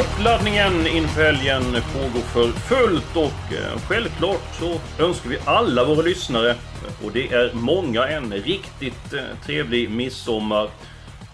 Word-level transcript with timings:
Uppladdningen 0.00 0.86
inför 0.86 1.22
helgen 1.22 1.62
pågår 1.62 2.20
för 2.20 2.46
fullt 2.46 3.16
och 3.16 3.52
eh, 3.52 3.78
självklart 3.88 4.40
så 4.52 5.02
önskar 5.04 5.30
vi 5.30 5.38
alla 5.44 5.84
våra 5.84 6.02
lyssnare, 6.02 6.54
och 7.04 7.12
det 7.12 7.32
är 7.32 7.50
många, 7.54 8.08
en 8.08 8.32
riktigt 8.32 9.12
eh, 9.12 9.20
trevlig 9.46 9.90
midsommar. 9.90 10.68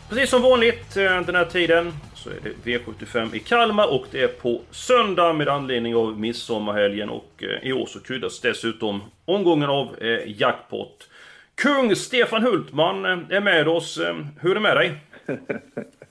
Precis 0.09 0.31
som 0.31 0.43
vanligt 0.43 0.97
eh, 0.97 1.21
den 1.21 1.35
här 1.35 1.45
tiden 1.45 1.93
så 2.15 2.31
är 2.31 2.35
det 2.43 2.79
V75 2.79 3.35
i 3.35 3.39
Kalmar 3.39 3.95
och 3.95 4.07
det 4.11 4.23
är 4.23 4.29
på 4.29 4.61
söndag 4.71 5.33
med 5.33 5.49
anledning 5.49 5.97
av 5.97 6.21
midsommarhelgen 6.21 7.09
och 7.09 7.45
i 7.63 7.73
år 7.73 7.87
så 7.87 8.01
kryddas 8.01 8.41
dessutom 8.41 9.03
omgången 9.25 9.71
av 9.71 9.97
jackpot. 10.27 11.09
Kung 11.55 11.97
Stefan 11.97 12.43
Hultman 12.43 13.05
är 13.05 13.41
med 13.41 13.69
oss. 13.69 14.01
Hur 14.41 14.51
är 14.51 14.55
det 14.55 14.61
med 14.61 14.77
dig? 14.77 14.95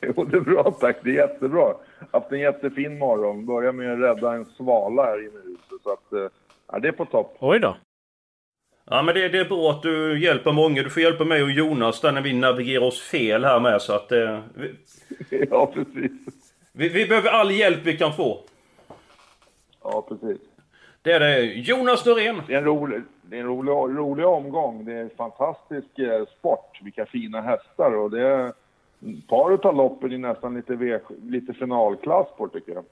Jo, 0.02 0.24
det 0.24 0.38
är 0.38 0.42
bra 0.42 0.78
tack. 0.80 0.98
Det 1.04 1.10
är 1.10 1.14
jättebra. 1.14 1.74
Haft 2.12 2.32
en 2.32 2.40
jättefin 2.40 2.98
morgon. 2.98 3.46
Börjar 3.46 3.72
med 3.72 3.94
att 3.94 4.00
rädda 4.00 4.34
en 4.34 4.46
svala 4.46 5.04
här 5.04 5.20
inne 5.20 5.40
i 5.40 5.48
huset. 5.48 5.84
Så 5.84 5.94
att, 5.94 6.14
eh, 6.14 6.32
ja, 6.72 6.80
det 6.80 6.88
är 6.88 6.92
på 6.92 7.06
topp. 7.06 7.38
Oj 7.40 7.60
då. 7.60 7.78
Ja 8.90 9.02
men 9.02 9.16
det, 9.16 9.30
det, 9.30 9.40
är 9.40 9.46
bra 9.46 9.72
att 9.72 9.82
du 9.82 10.24
hjälper 10.24 10.52
många. 10.52 10.84
Du 10.84 10.90
får 10.90 11.04
hjälpa 11.04 11.24
mig 11.26 11.44
och 11.44 11.52
Jonas 11.52 12.02
där 12.02 12.12
när 12.12 12.22
vi 12.22 12.34
navigerar 12.34 12.86
oss 12.86 13.02
fel 13.02 13.46
här 13.46 13.60
med 13.60 13.82
så 13.82 13.94
att... 13.94 14.12
Eh, 14.12 14.40
vi, 14.54 14.76
ja 15.52 15.72
precis. 15.74 16.12
Vi, 16.72 16.90
vi, 16.90 17.06
behöver 17.06 17.30
all 17.30 17.52
hjälp 17.52 17.80
vi 17.84 17.98
kan 17.98 18.14
få. 18.14 18.40
Ja 19.84 20.06
precis. 20.10 20.42
Det 21.02 21.12
är 21.12 21.20
det. 21.20 21.44
Jonas 21.44 22.06
Norén. 22.06 22.42
Det 22.48 22.54
är 22.54 22.58
en 22.58 22.66
rolig, 22.66 23.02
det 23.22 23.36
är 23.36 23.40
en 23.40 23.48
rolig, 23.48 23.98
rolig 23.98 24.26
omgång. 24.26 24.86
Det 24.86 24.94
är 24.94 25.02
en 25.02 25.10
fantastisk 25.18 26.00
eh, 26.00 26.26
sport. 26.40 26.80
Vilka 26.84 27.06
fina 27.06 27.42
hästar 27.42 27.96
och 27.96 28.12
det 28.12 28.22
är 28.22 28.54
paret 29.28 29.66
av 29.66 29.76
loppen 29.76 30.12
är 30.12 30.18
nästan 30.18 30.56
lite, 30.56 30.76
v, 30.76 31.00
lite 31.24 31.54
finalklass 31.54 32.28
på 32.38 32.48
tycker 32.48 32.72
jag. 32.72 32.84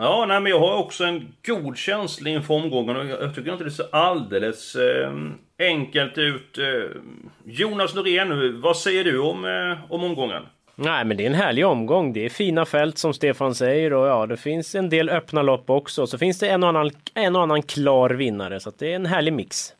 Ja, 0.00 0.24
nej, 0.28 0.40
men 0.40 0.52
jag 0.52 0.60
har 0.60 0.78
också 0.78 1.04
en 1.04 1.32
god 1.46 1.76
känsla 1.76 2.30
inför 2.30 2.54
omgången 2.54 2.96
och 2.96 3.06
jag 3.06 3.34
tycker 3.34 3.52
inte 3.52 3.64
det 3.64 3.70
ser 3.70 3.94
alldeles 3.94 4.74
eh, 4.74 5.12
enkelt 5.58 6.18
ut. 6.18 6.58
Eh, 6.58 7.00
Jonas 7.44 7.94
Norén, 7.94 8.60
vad 8.60 8.76
säger 8.76 9.04
du 9.04 9.18
om, 9.18 9.44
eh, 9.44 9.92
om 9.92 10.04
omgången? 10.04 10.42
Nej 10.74 11.04
men 11.04 11.16
det 11.16 11.22
är 11.22 11.26
en 11.26 11.34
härlig 11.34 11.66
omgång. 11.66 12.12
Det 12.12 12.24
är 12.24 12.28
fina 12.28 12.64
fält 12.64 12.98
som 12.98 13.14
Stefan 13.14 13.54
säger 13.54 13.92
och 13.92 14.06
ja 14.06 14.26
det 14.26 14.36
finns 14.36 14.74
en 14.74 14.88
del 14.88 15.08
öppna 15.08 15.42
lopp 15.42 15.70
också. 15.70 16.06
Så 16.06 16.18
finns 16.18 16.38
det 16.38 16.48
en 16.48 16.62
och 16.62 16.68
annan, 16.68 16.90
en 17.14 17.36
och 17.36 17.42
annan 17.42 17.62
klar 17.62 18.10
vinnare 18.10 18.60
så 18.60 18.72
det 18.78 18.92
är 18.92 18.96
en 18.96 19.06
härlig 19.06 19.32
mix. 19.32 19.74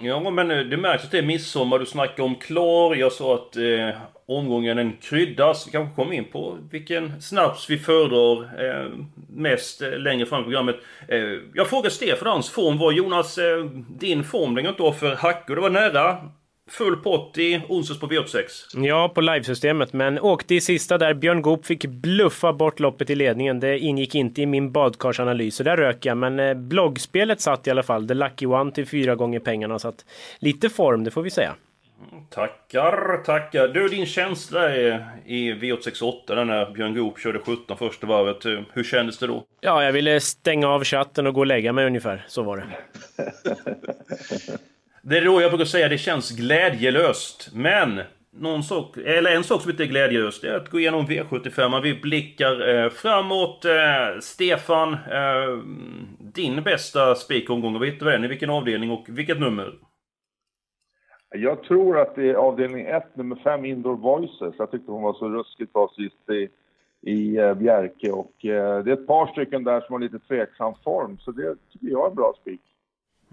Ja 0.00 0.30
men 0.30 0.50
eh, 0.50 0.58
det 0.58 0.76
märks 0.76 1.04
att 1.04 1.10
det 1.10 1.18
är 1.18 1.22
midsommar, 1.22 1.78
du 1.78 1.86
snackar 1.86 2.22
om 2.22 2.34
klar. 2.34 2.94
Jag 2.94 3.12
sa 3.12 3.34
att 3.34 3.56
eh, 3.56 3.88
omgången 4.26 4.78
en 4.78 4.96
kryddas. 4.96 5.66
Vi 5.66 5.70
kanske 5.70 5.94
kommer 5.94 6.12
in 6.12 6.24
på 6.24 6.58
vilken 6.70 7.22
snaps 7.22 7.70
vi 7.70 7.78
föredrar 7.78 8.64
eh, 8.64 8.90
mest 9.28 9.82
eh, 9.82 9.98
längre 9.98 10.26
fram 10.26 10.40
i 10.40 10.44
programmet. 10.44 10.76
Eh, 11.08 11.38
jag 11.54 11.68
frågar 11.68 11.90
Stefan 11.90 12.28
hans 12.28 12.50
form 12.50 12.78
var. 12.78 12.92
Jonas, 12.92 13.38
eh, 13.38 13.64
din 13.88 14.24
form 14.24 14.54
den 14.54 14.66
inte 14.66 14.82
av 14.82 14.92
för 14.92 15.14
hackor. 15.14 15.54
Det 15.54 15.62
var 15.62 15.70
nära 15.70 16.18
full 16.72 16.96
pott 16.96 17.38
i 17.38 17.62
onsdags 17.68 18.00
på 18.00 18.06
V86. 18.06 18.44
Ja, 18.74 19.12
på 19.14 19.20
livesystemet, 19.20 19.92
men 19.92 20.18
åkte 20.18 20.54
i 20.54 20.60
sista 20.60 20.98
där. 20.98 21.14
Björn 21.14 21.42
Goop 21.42 21.66
fick 21.66 21.86
bluffa 21.86 22.52
bort 22.52 22.80
loppet 22.80 23.10
i 23.10 23.14
ledningen. 23.14 23.60
Det 23.60 23.78
ingick 23.78 24.14
inte 24.14 24.42
i 24.42 24.46
min 24.46 24.72
badkarsanalys, 24.72 25.56
så 25.56 25.62
där 25.62 25.76
rök 25.76 26.06
jag. 26.06 26.16
Men 26.16 26.40
eh, 26.40 26.54
bloggspelet 26.54 27.40
satt 27.40 27.66
i 27.66 27.70
alla 27.70 27.82
fall. 27.82 28.08
The 28.08 28.14
Lucky 28.14 28.46
One 28.46 28.72
till 28.72 28.86
fyra 28.86 29.14
gånger 29.14 29.40
pengarna. 29.40 29.78
Så 29.78 29.88
att 29.88 30.04
lite 30.38 30.68
form, 30.68 31.04
det 31.04 31.10
får 31.10 31.22
vi 31.22 31.30
säga. 31.30 31.54
Tackar, 32.30 33.22
tackar. 33.24 33.68
Du, 33.68 33.88
din 33.88 34.06
känsla 34.06 34.76
i 34.76 35.52
V868 35.52 36.44
när 36.44 36.70
Björn 36.70 36.94
Goop 36.94 37.18
körde 37.18 37.38
17 37.38 37.76
första 37.76 38.06
varvet. 38.06 38.66
Hur 38.72 38.84
kändes 38.84 39.18
det 39.18 39.26
då? 39.26 39.44
Ja, 39.60 39.84
jag 39.84 39.92
ville 39.92 40.20
stänga 40.20 40.68
av 40.68 40.84
chatten 40.84 41.26
och 41.26 41.34
gå 41.34 41.40
och 41.40 41.46
lägga 41.46 41.72
mig 41.72 41.86
ungefär. 41.86 42.24
Så 42.28 42.42
var 42.42 42.56
det. 42.56 42.66
det 45.02 45.18
är 45.18 45.24
då 45.24 45.40
jag 45.40 45.50
brukar 45.50 45.64
säga 45.64 45.88
det 45.88 45.98
känns 45.98 46.30
glädjelöst. 46.30 47.50
Men 47.54 48.00
någon 48.30 48.62
sak, 48.62 48.96
eller 48.96 49.36
en 49.36 49.44
sak 49.44 49.62
som 49.62 49.70
inte 49.70 49.82
är 49.82 49.86
glädjelöst, 49.86 50.44
är 50.44 50.56
att 50.56 50.70
gå 50.70 50.80
igenom 50.80 51.06
V75. 51.06 51.82
Vi 51.82 52.00
blickar 52.00 52.68
eh, 52.68 52.90
framåt. 52.90 53.64
Eh, 53.64 54.20
Stefan, 54.20 54.92
eh, 54.92 55.58
din 56.18 56.62
bästa 56.62 57.14
spikomgång, 57.14 57.72
vad 57.72 57.88
hittar 57.88 58.06
vad 58.06 58.14
den? 58.14 58.24
I 58.24 58.28
vilken 58.28 58.50
avdelning 58.50 58.90
och 58.90 59.06
vilket 59.08 59.40
nummer? 59.40 59.74
Jag 61.34 61.62
tror 61.62 61.98
att 61.98 62.14
det 62.14 62.30
är 62.30 62.34
avdelning 62.34 62.86
1, 62.86 63.16
nummer 63.16 63.36
5, 63.36 63.64
Indoor 63.64 63.96
Voices. 63.96 64.54
Jag 64.58 64.70
tyckte 64.70 64.92
hon 64.92 65.02
var 65.02 65.12
så 65.12 65.28
ruskigt 65.28 65.72
bra 65.72 65.92
sist 65.96 66.30
i, 66.30 66.48
i 67.10 67.36
eh, 67.36 67.54
Bjerke. 67.54 68.12
Och, 68.12 68.44
eh, 68.44 68.84
det 68.84 68.90
är 68.90 68.94
ett 68.94 69.06
par 69.06 69.26
stycken 69.26 69.64
där 69.64 69.80
som 69.80 69.92
har 69.92 70.00
lite 70.00 70.18
tveksam 70.18 70.74
form, 70.84 71.18
så 71.18 71.30
det 71.30 71.56
tycker 71.72 71.86
jag 71.86 72.04
är 72.04 72.10
en 72.10 72.16
bra 72.16 72.34
spik. 72.40 72.60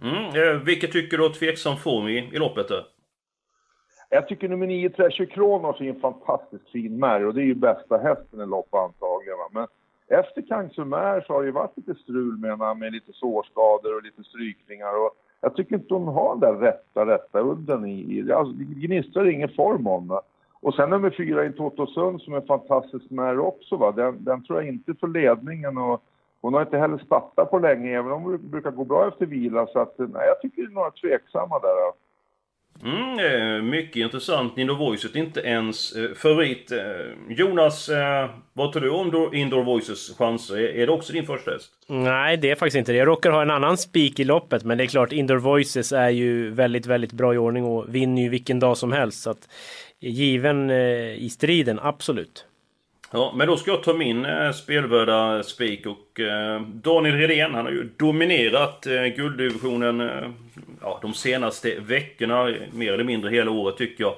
Mm, 0.01 0.25
eh, 0.25 0.61
vilket 0.63 0.91
tycker 0.91 1.17
du 1.17 1.23
har 1.23 1.29
tveksam 1.29 1.77
form 1.77 2.07
i, 2.07 2.17
i 2.17 2.37
loppet? 2.37 2.67
Då? 2.67 2.85
Jag 4.09 4.27
tycker 4.27 4.49
nummer 4.49 4.67
9, 4.67 4.89
Treasure 4.89 5.25
Kronos, 5.25 5.81
är 5.81 5.85
en 5.85 5.99
fantastiskt 5.99 6.69
fin 6.71 6.99
märg 6.99 7.25
och 7.25 7.33
det 7.33 7.41
är 7.41 7.45
ju 7.45 7.55
bästa 7.55 7.97
hästen 7.97 8.41
i 8.41 8.45
loppet 8.45 8.73
antagligen. 8.73 9.37
Men 9.51 9.67
efter 10.07 10.41
Kangsumer 10.41 11.23
så 11.27 11.33
har 11.33 11.41
det 11.41 11.45
ju 11.45 11.51
varit 11.51 11.77
lite 11.77 11.95
strul 11.95 12.37
med, 12.37 12.77
med 12.77 12.93
lite 12.93 13.13
sårskador 13.13 13.95
och 13.95 14.03
lite 14.03 14.23
strykningar. 14.23 15.05
Och 15.05 15.11
jag 15.41 15.55
tycker 15.55 15.75
inte 15.75 15.93
hon 15.93 16.07
har 16.07 16.35
den 16.35 16.39
där 16.39 16.59
rätta, 16.59 17.05
rätta 17.05 17.39
udden 17.39 17.85
i. 17.85 18.17
i 18.17 18.31
alltså, 18.31 18.53
det 18.53 18.87
gnistrar 18.87 19.29
ingen 19.29 19.49
form 19.49 19.87
om 19.87 20.07
det. 20.07 20.21
Och 20.61 20.73
sen 20.73 20.89
nummer 20.89 21.09
fyra 21.09 21.45
i 21.45 21.53
Totosund 21.53 22.21
som 22.21 22.33
är 22.33 22.41
fantastisk 22.41 23.09
med 23.09 23.39
också 23.39 23.75
va. 23.75 23.91
Den, 23.91 24.23
den 24.23 24.43
tror 24.43 24.59
jag 24.59 24.67
inte 24.67 24.93
för 24.93 25.07
ledningen 25.07 25.77
och 25.77 26.03
hon 26.41 26.53
har 26.53 26.61
inte 26.61 26.77
heller 26.77 26.97
startat 26.97 27.51
på 27.51 27.59
länge 27.59 27.97
även 27.97 28.11
om 28.11 28.31
det 28.31 28.38
brukar 28.38 28.72
gå 28.72 28.83
bra 28.83 29.07
efter 29.07 29.25
vila 29.25 29.67
så 29.67 29.79
att 29.79 29.95
nej, 29.97 30.27
jag 30.27 30.41
tycker 30.41 30.61
det 30.61 30.67
är 30.67 30.73
några 30.73 30.91
tveksamma 30.91 31.59
där. 31.59 31.91
Mm, 32.83 33.19
eh, 33.19 33.61
mycket 33.63 33.95
intressant. 33.95 34.57
Indoor 34.57 34.75
Voices 34.75 35.16
inte 35.16 35.39
ens 35.39 35.95
eh, 35.95 36.13
favorit. 36.13 36.72
Eh, 36.72 36.79
Jonas, 37.29 37.89
vad 38.53 38.73
tror 38.73 38.81
du 38.81 38.89
om 38.89 39.33
Indoor 39.33 39.63
Voices 39.63 40.17
chanser? 40.17 40.57
Är 40.57 40.88
det 40.88 40.94
också 40.94 41.13
din 41.13 41.25
första 41.25 41.51
häst? 41.51 41.72
Nej, 41.88 42.38
det 42.38 42.51
är 42.51 42.55
faktiskt 42.55 42.78
inte 42.78 42.91
det. 42.91 42.97
Jag 42.97 43.07
råkar 43.07 43.31
ha 43.31 43.41
en 43.41 43.51
annan 43.51 43.78
spik 43.78 44.19
i 44.19 44.23
loppet, 44.23 44.63
men 44.63 44.78
det 44.78 44.83
är 44.83 44.88
klart 44.88 45.11
Indoor 45.11 45.38
Voices 45.38 45.91
är 45.91 46.09
ju 46.09 46.49
väldigt, 46.49 46.85
väldigt 46.85 47.13
bra 47.13 47.33
i 47.33 47.38
ordning 47.38 47.66
och 47.66 47.95
vinner 47.95 48.22
ju 48.22 48.29
vilken 48.29 48.59
dag 48.59 48.78
som 48.78 48.91
helst. 48.91 49.22
Så 49.22 49.29
att 49.29 49.49
given 49.99 50.72
i 50.72 51.29
striden, 51.31 51.79
absolut. 51.81 52.45
Ja, 53.12 53.34
men 53.36 53.47
då 53.47 53.58
ska 53.58 53.72
jag 53.72 53.84
ta 53.84 53.94
min 53.94 54.25
eh, 54.25 54.52
spelvärda 54.52 55.44
spik 55.44 55.86
och 55.86 56.20
eh, 56.20 56.62
Daniel 56.62 57.16
Redén, 57.16 57.53
han 57.53 57.66
har 57.66 57.72
ju 57.72 57.90
dominerat 57.97 58.88
eh, 58.88 59.03
gulddivisionen 59.03 60.02
eh, 60.02 60.30
ja, 60.82 61.00
de 61.02 61.14
senaste 61.14 61.79
veckorna, 61.79 62.53
mer 62.73 62.94
eller 62.94 63.03
mindre 63.03 63.29
hela 63.29 63.52
året 63.52 63.78
tycker 63.78 64.03
jag. 64.03 64.14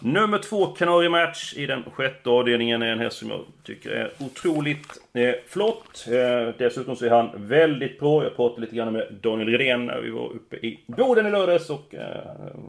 Nummer 0.00 0.38
två 0.38 0.66
Canary 0.66 1.08
Match 1.08 1.54
i 1.56 1.66
den 1.66 1.84
sjätte 1.94 2.30
avdelningen 2.30 2.82
är 2.82 2.92
en 2.92 2.98
häst 2.98 3.16
som 3.18 3.30
jag 3.30 3.40
tycker 3.62 3.90
är 3.90 4.10
otroligt 4.18 4.88
eh, 5.12 5.34
flott. 5.48 6.06
Eh, 6.08 6.54
dessutom 6.58 6.96
så 6.96 7.06
är 7.06 7.10
han 7.10 7.30
väldigt 7.34 8.00
bra. 8.00 8.22
Jag 8.22 8.36
pratade 8.36 8.60
lite 8.60 8.76
grann 8.76 8.92
med 8.92 9.06
Daniel 9.22 9.48
Redén 9.48 9.86
när 9.86 10.00
vi 10.00 10.10
var 10.10 10.26
uppe 10.26 10.56
i 10.56 10.80
Boden 10.86 11.26
i 11.26 11.30
lördags 11.30 11.70
och 11.70 11.94
eh, 11.94 12.00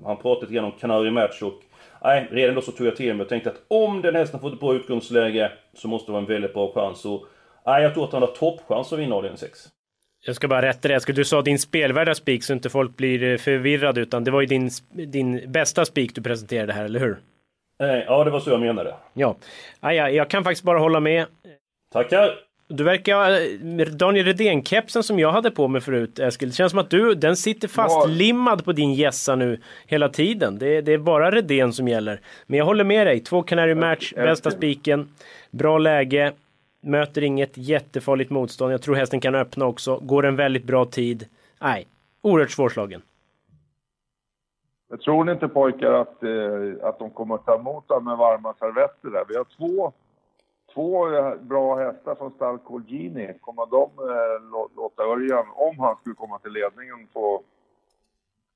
han 0.06 0.18
pratade 0.18 0.42
lite 0.42 0.54
grann 0.54 0.66
om 0.66 0.72
Canary 0.72 1.12
Match 1.12 1.42
och 1.42 1.62
Nej, 2.04 2.28
redan 2.32 2.56
då 2.56 2.62
så 2.62 2.72
tog 2.72 2.88
jag 2.88 2.96
till 2.96 3.14
mig 3.16 3.24
och 3.24 3.30
tänkte 3.30 3.50
att 3.50 3.62
om 3.68 4.02
den 4.02 4.16
hästen 4.16 4.40
får 4.40 4.54
ett 4.54 4.60
bra 4.60 4.74
utgångsläge 4.74 5.52
så 5.74 5.88
måste 5.88 6.08
det 6.08 6.14
vara 6.14 6.22
en 6.22 6.28
väldigt 6.28 6.54
bra 6.54 6.74
chans. 6.74 7.06
Och, 7.06 7.26
nej, 7.66 7.84
jag 7.84 7.94
tror 7.94 8.04
att 8.04 8.14
han 8.14 8.22
har 8.22 8.30
toppchans 8.30 8.94
att 8.94 9.00
vinna 9.00 9.16
avdelning 9.16 9.38
6. 9.38 9.60
Jag 10.26 10.36
ska 10.36 10.48
bara 10.48 10.62
rätta 10.62 10.88
det. 10.88 11.14
Du 11.14 11.26
sa 11.26 11.42
din 11.42 11.60
spelvärda 11.60 12.16
spik 12.16 12.44
så 12.44 12.54
inte 12.54 12.70
folk 12.70 12.98
blir 12.98 13.24
eh, 13.24 13.38
förvirrade 13.38 14.02
utan 14.02 14.24
det 14.24 14.32
var 14.32 14.42
ju 14.42 14.48
din, 14.48 14.70
din 14.92 15.52
bästa 15.52 15.86
spik 15.86 16.16
du 16.16 16.22
presenterade 16.22 16.74
här, 16.74 16.86
eller 16.86 17.00
hur? 17.00 17.18
Ja, 17.78 18.24
det 18.24 18.32
var 18.32 18.40
så 18.40 18.50
jag 18.50 18.60
menade. 18.60 18.96
Ja, 19.14 19.36
ja 19.82 20.10
jag 20.10 20.30
kan 20.30 20.44
faktiskt 20.44 20.64
bara 20.64 20.80
hålla 20.80 21.00
med. 21.00 21.26
Tackar! 21.94 22.47
Du 22.68 22.84
verkar... 22.84 23.32
eh, 23.32 23.88
Daniel 23.88 24.26
Redén-kepsen 24.26 25.04
som 25.04 25.20
jag 25.20 25.32
hade 25.32 25.52
på 25.52 25.68
mig 25.68 25.82
förut, 25.82 26.20
Eskil. 26.20 26.50
Det 26.50 26.56
känns 26.56 26.72
som 26.72 26.80
att 26.80 26.90
du, 26.90 27.16
den 27.16 27.36
sitter 27.36 27.68
fastlimmad 27.68 28.66
på 28.66 28.72
din 28.72 28.94
gässa 28.94 29.36
nu 29.36 29.62
hela 29.86 30.10
tiden. 30.10 30.58
Det, 30.58 30.82
det 30.82 30.94
är 30.94 30.98
bara 30.98 31.32
Redén 31.32 31.74
som 31.74 31.88
gäller. 31.88 32.20
Men 32.48 32.58
jag 32.58 32.66
håller 32.66 32.84
med 32.84 33.08
dig. 33.08 33.20
Två 33.20 33.44
Canary 33.44 33.76
Match, 33.76 34.14
bästa 34.16 34.52
spiken, 34.52 35.10
bra 35.52 35.78
läge, 35.78 36.34
möter 36.82 37.24
inget 37.24 37.52
jättefarligt 37.58 38.30
motstånd. 38.30 38.74
Jag 38.74 38.82
tror 38.82 38.96
hästen 38.96 39.20
kan 39.20 39.36
öppna 39.36 39.66
också. 39.66 39.98
Går 39.98 40.26
en 40.26 40.36
väldigt 40.36 40.64
bra 40.64 40.86
tid. 40.86 41.26
Nej, 41.62 41.88
oerhört 42.22 42.52
svårslagen. 42.52 43.02
Jag 44.90 45.02
tror 45.02 45.24
ni 45.24 45.32
inte 45.32 45.48
pojkar 45.48 45.94
att, 45.94 46.24
eh, 46.24 46.88
att 46.88 47.00
de 47.00 47.10
kommer 47.10 47.36
att 47.36 47.46
ta 47.46 47.56
emot 47.56 47.88
dem 47.88 48.06
med 48.06 48.18
varma 48.18 48.54
servetter 48.54 49.10
där? 49.10 49.24
Vi 49.30 49.36
har 49.36 49.46
två, 49.58 49.94
två 50.78 51.08
bra 51.42 51.76
hästar 51.76 52.16
från 52.16 52.32
stall 52.32 52.58
Colgini. 52.58 53.34
Kommer 53.42 53.66
de 53.66 53.90
eh, 54.00 54.42
lå- 54.54 54.70
låta 54.76 55.04
Örjan, 55.04 55.46
om 55.56 55.80
han 55.80 55.96
skulle 55.96 56.16
komma 56.16 56.40
till 56.40 56.52
ledningen, 56.52 57.08
få 57.14 57.42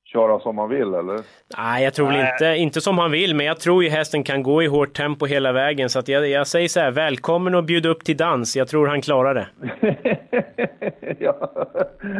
köra 0.03 0.39
som 0.39 0.57
han 0.57 0.69
vill 0.69 0.93
eller? 0.93 1.19
Nej, 1.57 1.83
jag 1.83 1.93
tror 1.93 2.07
väl 2.07 2.27
inte, 2.33 2.45
inte 2.45 2.81
som 2.81 2.97
han 2.97 3.11
vill, 3.11 3.35
men 3.35 3.45
jag 3.45 3.59
tror 3.59 3.83
ju 3.83 3.89
hästen 3.89 4.23
kan 4.23 4.43
gå 4.43 4.63
i 4.63 4.67
hårt 4.67 4.93
tempo 4.97 5.25
hela 5.25 5.51
vägen. 5.51 5.89
Så 5.89 5.99
att 5.99 6.07
jag, 6.07 6.27
jag 6.27 6.47
säger 6.47 6.67
så 6.67 6.79
här, 6.79 6.91
välkommen 6.91 7.55
och 7.55 7.63
bjuda 7.63 7.89
upp 7.89 8.03
till 8.03 8.17
dans. 8.17 8.55
Jag 8.55 8.67
tror 8.67 8.87
han 8.87 9.01
klarar 9.01 9.33
det. 9.33 9.47
ja. 11.19 11.49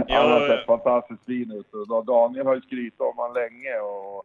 Han 0.09 0.31
har 0.31 0.47
sett 0.47 0.65
fantastiskt 0.65 1.25
fin 1.25 1.51
ut. 1.51 1.73
Och 1.91 2.05
Daniel 2.05 2.45
har 2.45 2.55
ju 2.55 2.61
skrytit 2.61 3.01
om 3.01 3.13
han 3.17 3.33
länge. 3.33 3.79
Och, 3.79 4.23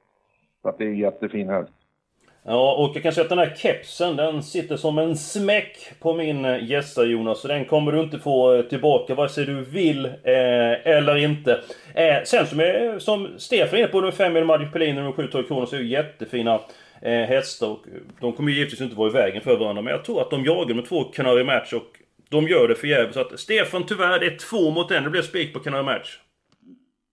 så 0.63 0.69
att 0.69 0.79
det 0.79 0.85
är 0.85 0.89
en 0.89 0.99
jättefin 0.99 1.49
häst. 1.49 1.73
Ja, 2.49 2.75
och 2.75 2.97
jag 2.97 3.03
kan 3.03 3.13
säga 3.13 3.23
att 3.23 3.29
den 3.29 3.39
här 3.39 3.55
kepsen, 3.57 4.17
den 4.17 4.43
sitter 4.43 4.77
som 4.77 4.99
en 4.99 5.17
smäck 5.17 5.93
på 6.01 6.15
min 6.15 6.45
gässa 6.45 7.05
Jonas. 7.05 7.41
Så 7.41 7.49
den 7.49 7.65
kommer 7.65 7.93
du 7.93 8.01
inte 8.01 8.19
få 8.19 8.55
eh, 8.55 8.63
tillbaka 8.63 9.15
vare 9.15 9.29
sig 9.29 9.47
du 9.47 9.65
vill 9.65 10.05
eh, 10.05 10.87
eller 10.87 11.17
inte. 11.17 11.61
Eh, 11.95 12.17
sen 12.25 12.47
som, 12.47 12.61
är, 12.61 12.99
som 12.99 13.29
Stefan 13.39 13.75
är 13.75 13.79
inne 13.79 13.89
på, 13.89 14.01
nummer 14.01 14.13
5 14.13 14.33
med 14.33 14.47
Magic 14.47 14.73
Pelin 14.73 14.99
och 14.99 15.03
nummer 15.03 15.33
7 15.33 15.43
Kronor, 15.43 15.67
så 15.67 15.77
är 15.77 15.81
ju 15.81 15.89
jättefina 15.89 16.61
eh, 17.03 17.13
hästar. 17.13 17.67
Och 17.67 17.87
eh, 17.89 18.01
de 18.21 18.33
kommer 18.33 18.51
ju 18.51 18.57
givetvis 18.57 18.81
inte 18.81 18.97
vara 18.97 19.11
i 19.11 19.13
vägen 19.13 19.43
för 19.43 19.57
varandra. 19.57 19.83
Men 19.83 19.93
jag 19.93 20.05
tror 20.05 20.23
att 20.23 20.31
de 20.31 20.45
jagar 20.45 20.75
med 20.75 20.89
två 20.89 21.05
Canary 21.05 21.45
Match 21.45 21.73
och 21.73 21.87
de 22.29 22.49
gör 22.49 22.69
det 22.69 22.75
förgäves. 22.75 23.15
Så 23.15 23.21
att 23.21 23.41
Stefan 23.41 23.87
tyvärr, 23.87 24.19
det 24.19 24.27
är 24.27 24.39
två 24.39 24.71
mot 24.71 24.91
en. 24.91 25.05
Det 25.05 25.11
blir 25.11 25.23
spik 25.23 25.53
på 25.53 25.61
Canary 25.61 25.83
Match. 25.83 26.19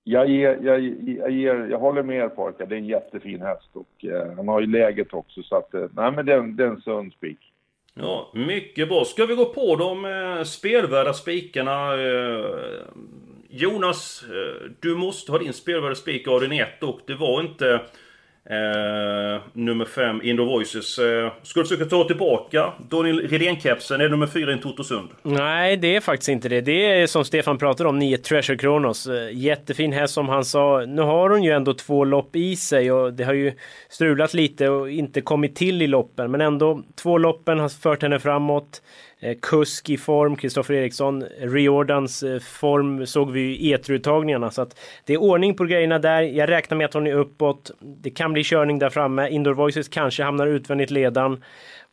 Jag, 0.04 0.30
ger, 0.30 0.60
jag, 0.62 0.84
jag, 1.20 1.32
ger, 1.32 1.68
jag 1.72 1.80
håller 1.80 2.04
med 2.04 2.18
er 2.18 2.30
pojkar. 2.30 2.66
Det 2.66 2.76
är 2.76 2.80
en 2.80 2.86
jättefin 2.86 3.42
häst. 3.42 3.70
Och 3.74 4.06
eh, 4.06 4.34
han 4.36 4.48
har 4.48 4.62
ju 4.62 4.68
läget 4.68 5.14
också. 5.14 5.44
Så 5.44 5.56
att, 5.56 5.74
eh, 5.74 5.86
nej 5.94 6.12
men 6.12 6.26
det 6.26 6.34
är 6.34 6.38
en- 6.38 6.60
är 6.60 6.64
en 6.64 6.82
sund 6.82 7.14
spik. 7.14 7.40
Ja, 7.94 8.32
mycket 8.34 8.90
bra. 8.90 9.06
Ska 9.06 9.26
vi 9.26 9.36
gå 9.36 9.46
på 9.46 9.76
de 9.76 10.06
eh, 10.06 10.44
spelvärda 10.44 11.14
spikarna? 11.14 11.94
Eh, 11.94 12.46
Jonas, 13.50 14.24
eh, 14.30 14.70
du 14.80 14.96
måste 14.96 15.32
ha 15.32 15.40
din 15.40 15.54
spelvärda 15.54 15.96
spik 15.96 16.28
av 16.28 16.42
din 16.42 16.52
1 16.52 16.84
och 16.84 17.00
det 17.08 17.16
var 17.16 17.42
inte 17.42 17.82
eh, 18.50 19.42
nummer 19.54 19.86
5, 19.86 20.22
Indo 20.24 20.46
Voices. 20.46 21.00
Eh, 21.00 21.32
ska 21.44 21.60
du 21.60 21.66
försöka 21.66 21.86
ta 21.90 22.04
tillbaka 22.04 22.74
Daniel 22.90 23.28
Redén-kepsen? 23.28 24.02
Är 24.02 24.04
det 24.04 24.10
nummer 24.10 24.28
4 24.28 24.54
i 24.54 24.58
Totosund? 24.58 25.10
Nej, 25.22 25.78
det 25.78 25.96
är 25.96 26.02
faktiskt 26.02 26.30
inte 26.30 26.50
det. 26.50 26.62
Det 26.62 27.02
är 27.02 27.08
som 27.08 27.26
Stefan 27.26 27.58
pratade 27.58 27.90
om, 27.90 28.00
9 28.00 28.18
Treasure 28.18 28.58
Kronos. 28.58 29.08
Eh, 29.08 29.30
jättefin 29.34 29.94
häst 29.94 30.14
som 30.14 30.30
han 30.30 30.46
sa. 30.46 30.86
Nu 30.88 31.02
har 31.02 31.30
hon 31.30 31.44
ju 31.44 31.52
ändå 31.52 31.74
två 31.74 32.06
lopp 32.06 32.36
i 32.36 32.56
sig 32.56 32.92
och 32.92 33.14
det 33.14 33.24
har 33.24 33.34
ju 33.34 33.54
strulat 33.90 34.34
lite 34.34 34.70
och 34.70 34.92
inte 34.92 35.22
kommit 35.22 35.56
till 35.56 35.82
i 35.82 35.88
loppen. 35.88 36.32
Men 36.32 36.42
ändå, 36.42 36.84
två 36.96 37.18
loppen 37.18 37.60
har 37.60 37.70
fört 37.70 38.02
henne 38.02 38.20
framåt. 38.20 38.82
Eh, 39.24 39.38
Kusk 39.42 39.90
i 39.90 39.98
form, 39.98 40.36
Kristoffer 40.36 40.74
Eriksson. 40.74 41.24
Riordans 41.40 42.24
eh, 42.24 42.40
form 42.40 43.06
såg 43.06 43.32
vi 43.32 43.40
ju 43.42 43.56
i 43.56 43.76
E3-uttagningarna. 43.76 44.50
Så 44.50 44.62
att 44.62 44.80
det 45.06 45.14
är 45.14 45.18
ordning 45.18 45.56
på 45.56 45.66
grejerna 45.66 46.00
där. 46.00 46.22
Jag 46.22 46.50
räknar 46.50 46.78
med 46.78 46.86
att 46.86 46.94
hon 46.94 47.08
är 47.08 47.14
uppåt. 47.14 47.72
Det 47.80 48.10
kan 48.10 48.34
bli 48.34 48.44
körning 48.44 48.80
där 48.80 48.90
framme. 48.90 49.30
Indoor 49.30 49.54
Voices 49.54 49.88
kanske 49.88 50.24
hamnar 50.24 50.48
utvändigt 50.48 50.92
ledan. 50.92 51.44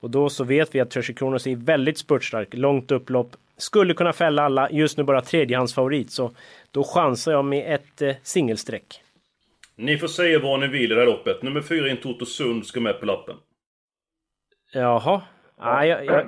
Och 0.00 0.10
då 0.10 0.28
så 0.28 0.44
vet 0.44 0.74
vi 0.74 0.80
att 0.80 0.90
Treasure 0.90 1.14
Kronos 1.14 1.46
är 1.46 1.56
väldigt 1.56 1.98
spurtstark, 1.98 2.48
långt 2.54 2.90
upplopp. 2.90 3.36
Skulle 3.56 3.94
kunna 3.94 4.12
fälla 4.12 4.42
alla, 4.42 4.70
just 4.70 4.98
nu 4.98 5.04
bara 5.04 5.20
tredjehandsfavorit. 5.20 6.10
Så 6.10 6.32
då 6.70 6.84
chansar 6.84 7.32
jag 7.32 7.44
med 7.44 7.74
ett 7.74 8.02
eh, 8.02 8.14
singelsträck. 8.22 9.02
Ni 9.76 9.98
får 9.98 10.08
säga 10.08 10.38
vad 10.38 10.60
ni 10.60 10.68
vill 10.68 10.92
i 10.92 10.94
det 10.94 11.00
här 11.00 11.06
loppet. 11.06 11.42
Nummer 11.42 11.60
4 11.60 11.90
i 11.90 11.96
Totosund 11.96 12.66
ska 12.66 12.80
med 12.80 13.00
på 13.00 13.06
lappen. 13.06 13.36
Jaha. 14.72 15.22
Ja, 15.58 15.86
jag, 15.86 16.06
jag, 16.06 16.26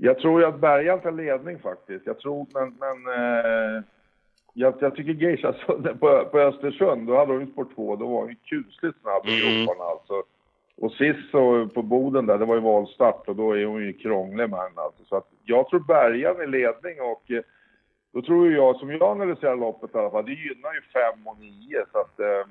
Jag 0.00 0.18
tror 0.18 0.40
ju 0.40 0.46
att 0.46 0.60
Bergan 0.60 1.00
tar 1.00 1.12
ledning 1.12 1.58
faktiskt. 1.58 2.06
Jag 2.06 2.18
tror, 2.18 2.46
men... 2.54 2.74
men 2.80 3.14
eh, 3.14 3.82
jag, 4.52 4.74
jag 4.80 4.94
tycker 4.94 5.12
Geisha 5.12 5.52
på, 6.00 6.24
på 6.30 6.38
Östersund, 6.38 7.06
då 7.06 7.16
hade 7.16 7.32
hon 7.32 7.40
ju 7.40 7.52
spår 7.52 7.66
2. 7.74 7.96
Då 7.96 8.06
var 8.06 8.20
hon 8.20 8.28
ju 8.28 8.34
kusligt 8.34 9.00
snabb 9.00 9.26
i 9.26 9.40
groparna 9.40 9.84
alltså. 9.84 10.22
Och 10.76 10.92
sist 10.92 11.30
så 11.30 11.68
på 11.68 11.82
Boden 11.82 12.26
där, 12.26 12.38
det 12.38 12.44
var 12.44 12.54
ju 12.54 12.60
valstart 12.60 13.28
och 13.28 13.36
då 13.36 13.52
är 13.52 13.64
hon 13.64 13.82
ju 13.82 13.92
krånglig 13.92 14.50
med 14.50 14.58
henne 14.58 14.80
alltså. 14.80 15.04
Så 15.04 15.16
att 15.16 15.28
jag 15.44 15.68
tror 15.68 15.80
Bergan 15.80 16.42
i 16.42 16.46
ledning 16.46 17.00
och 17.00 17.30
eh, 17.30 17.42
då 18.12 18.22
tror 18.22 18.46
ju 18.46 18.56
jag, 18.56 18.76
som 18.76 18.90
jag 18.90 19.02
analyserar 19.02 19.56
loppet 19.56 19.94
i 19.94 19.98
alla 19.98 20.10
fall, 20.10 20.24
det 20.24 20.32
gynnar 20.32 20.74
ju 20.74 20.80
5 21.14 21.26
och 21.26 21.38
9 21.40 21.84
så 21.92 21.98
att... 21.98 22.20
Eh, 22.20 22.48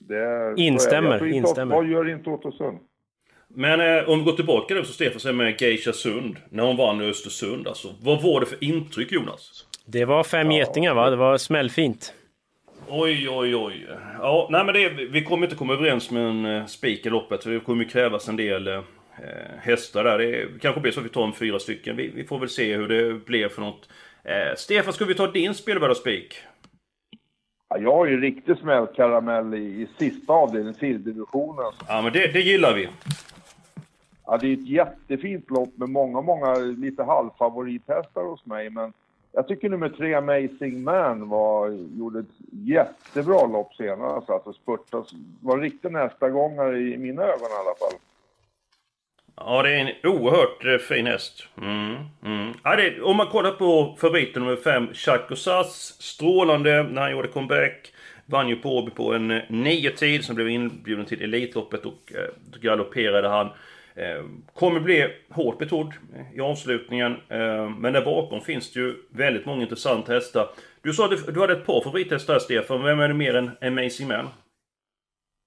det, 0.00 0.54
Instämmer. 0.56 1.18
Jag 1.18 1.28
instämmer. 1.30 1.74
Vad 1.74 1.86
gör 1.86 2.08
inte 2.08 2.30
Ottosund? 2.30 2.78
Men 3.54 3.80
eh, 3.80 4.08
om 4.08 4.18
vi 4.18 4.24
går 4.24 4.32
tillbaka 4.32 4.74
då 4.74 4.84
så 4.84 4.92
Stefan 4.92 5.20
säger 5.20 5.34
med 5.34 5.60
Geisha 5.60 5.92
Sund. 5.92 6.36
När 6.50 6.62
hon 6.62 6.76
vann 6.76 7.02
i 7.02 7.10
Östersund 7.10 7.68
alltså. 7.68 7.94
Vad 8.02 8.22
var 8.22 8.40
det 8.40 8.46
för 8.46 8.64
intryck 8.64 9.12
Jonas? 9.12 9.64
det 9.90 10.04
var 10.04 10.24
fem 10.24 10.50
getingar 10.50 10.94
va? 10.94 11.10
Det 11.10 11.16
var 11.16 11.38
smällfint. 11.38 12.14
Oj, 12.88 13.28
oj, 13.30 13.56
oj. 13.56 13.88
Ja, 14.18 14.48
nej 14.50 14.64
men 14.64 14.74
det, 14.74 14.88
vi 14.88 15.24
kommer 15.24 15.46
inte 15.46 15.56
komma 15.56 15.72
överens 15.72 16.10
med 16.10 16.22
en 16.22 16.44
eh, 16.44 16.66
spik 16.66 17.06
i 17.06 17.10
loppet. 17.10 17.44
För 17.44 17.50
det 17.50 17.60
kommer 17.60 17.84
ju 17.84 17.90
krävas 17.90 18.28
en 18.28 18.36
del 18.36 18.68
eh, 18.68 18.80
hästar 19.58 20.04
där. 20.04 20.18
Det 20.18 20.60
kanske 20.60 20.80
blir 20.80 20.92
så 20.92 21.00
att 21.00 21.06
vi 21.06 21.10
tar 21.10 21.24
en 21.24 21.32
fyra 21.32 21.58
stycken. 21.58 21.96
Vi, 21.96 22.08
vi 22.14 22.24
får 22.24 22.38
väl 22.38 22.48
se 22.48 22.76
hur 22.76 22.88
det 22.88 23.24
blir 23.24 23.48
för 23.48 23.60
något. 23.62 23.88
Eh, 24.24 24.56
Stefan, 24.56 24.92
ska 24.92 25.04
vi 25.04 25.14
ta 25.14 25.26
din 25.26 25.54
spelvärda 25.54 25.94
spik? 25.94 26.34
Ja, 27.68 27.78
jag 27.78 27.92
har 27.92 28.06
ju 28.06 28.20
riktig 28.20 28.58
smällkaramell 28.58 29.54
i, 29.54 29.58
i 29.58 29.88
sista 29.98 30.32
avdelningen, 30.32 30.74
silverdivisionen. 30.74 31.72
Ja, 31.88 32.02
men 32.02 32.12
det, 32.12 32.32
det 32.32 32.40
gillar 32.40 32.74
vi. 32.74 32.88
Ja, 34.30 34.38
det 34.38 34.48
är 34.48 34.52
ett 34.52 34.68
jättefint 34.68 35.50
lopp 35.50 35.76
med 35.76 35.88
många, 35.88 36.20
många 36.20 36.54
lite 36.54 37.02
halvfavorithästar 37.02 38.22
hos 38.22 38.46
mig. 38.46 38.70
Men 38.70 38.92
jag 39.32 39.48
tycker 39.48 39.68
nummer 39.68 39.88
tre, 39.88 40.14
Amazing 40.14 40.82
Man, 40.82 41.28
var, 41.28 41.70
gjorde 41.98 42.18
ett 42.18 42.26
jättebra 42.50 43.46
lopp 43.46 43.74
senast. 43.74 44.30
Alltså 44.30 44.52
spurtas, 44.52 45.10
var 45.40 45.54
en 45.54 45.62
riktig 45.62 45.92
nästagångare 45.92 46.78
i 46.78 46.98
mina 46.98 47.22
ögon 47.22 47.40
i 47.40 47.60
alla 47.60 47.74
fall. 47.78 47.98
Ja, 49.36 49.62
det 49.62 49.70
är 49.70 49.78
en 49.78 50.12
oerhört 50.12 50.64
eh, 50.64 50.78
fin 50.78 51.06
häst. 51.06 51.44
Mm, 51.60 51.96
mm. 52.24 52.52
Ja, 52.64 52.76
det, 52.76 53.00
om 53.00 53.16
man 53.16 53.26
kollar 53.26 53.52
på 53.52 53.96
favoriten 54.00 54.42
nummer 54.42 54.56
5, 54.56 54.88
Chaco 54.92 55.36
Sass. 55.36 55.96
Strålande 56.00 56.82
när 56.82 57.02
han 57.02 57.12
gjorde 57.12 57.28
comeback. 57.28 57.92
Vann 58.26 58.48
ju 58.48 58.56
på 58.56 58.78
Åby 58.78 58.90
på 58.90 59.14
en 59.14 59.30
eh, 59.30 59.42
nio 59.48 59.90
tid 59.90 60.24
som 60.24 60.34
blev 60.34 60.48
inbjuden 60.48 61.06
till 61.06 61.22
Elitloppet 61.22 61.86
och 61.86 62.12
eh, 62.14 62.60
galopperade 62.60 63.28
han. 63.28 63.48
Eh, 63.98 64.24
kommer 64.54 64.80
bli 64.80 65.06
hårt 65.30 65.58
betrodd 65.58 65.94
eh, 66.14 66.36
i 66.36 66.40
avslutningen. 66.40 67.12
Eh, 67.28 67.70
men 67.78 67.92
där 67.92 68.04
bakom 68.04 68.40
finns 68.40 68.72
det 68.72 68.80
ju 68.80 68.94
väldigt 69.10 69.46
många 69.46 69.62
intressanta 69.62 70.12
hästar. 70.12 70.48
Du 70.82 70.92
sa 70.92 71.04
att 71.04 71.34
du, 71.34 71.40
hade 71.40 71.52
ett 71.52 71.66
par 71.66 71.80
favorithästar 71.84 72.32
här, 72.34 72.40
Stefan. 72.40 72.82
Vem 72.82 73.00
är 73.00 73.08
det 73.08 73.14
mer 73.14 73.34
än 73.36 73.50
Amazing 73.60 74.08
Man? 74.08 74.26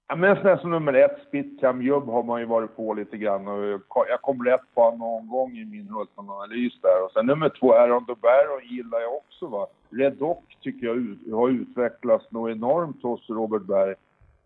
Ja, 0.08 0.16
men 0.16 0.36
sån 0.36 0.46
här 0.46 0.56
som 0.56 0.70
nummer 0.70 0.92
ett, 0.92 1.18
Spitcam 1.28 1.82
Jubb, 1.82 2.04
har 2.06 2.22
man 2.22 2.40
ju 2.40 2.46
varit 2.46 2.76
på 2.76 2.94
lite 2.94 3.16
grann. 3.16 3.48
Och 3.48 3.80
jag 4.08 4.20
kom- 4.22 4.44
rätt 4.44 4.74
på 4.74 4.80
honom 4.82 4.98
någon 5.00 5.28
gång 5.28 5.56
i 5.56 5.64
min 5.64 5.88
Hultman-analys 5.88 6.80
där. 6.82 7.04
Och 7.04 7.12
sen 7.12 7.26
nummer 7.26 7.48
två, 7.48 7.72
Aaron 7.74 8.04
Dubaron 8.04 8.66
gillar 8.70 9.00
jag 9.00 9.14
också. 9.16 9.46
Va? 9.46 9.66
Red 9.90 10.12
Dock 10.12 10.56
tycker 10.60 10.86
jag 10.86 10.96
ut, 10.96 11.32
har 11.32 11.48
utvecklats 11.48 12.30
något 12.30 12.50
enormt 12.50 13.02
hos 13.02 13.28
Robert 13.30 13.62
Berg. 13.62 13.94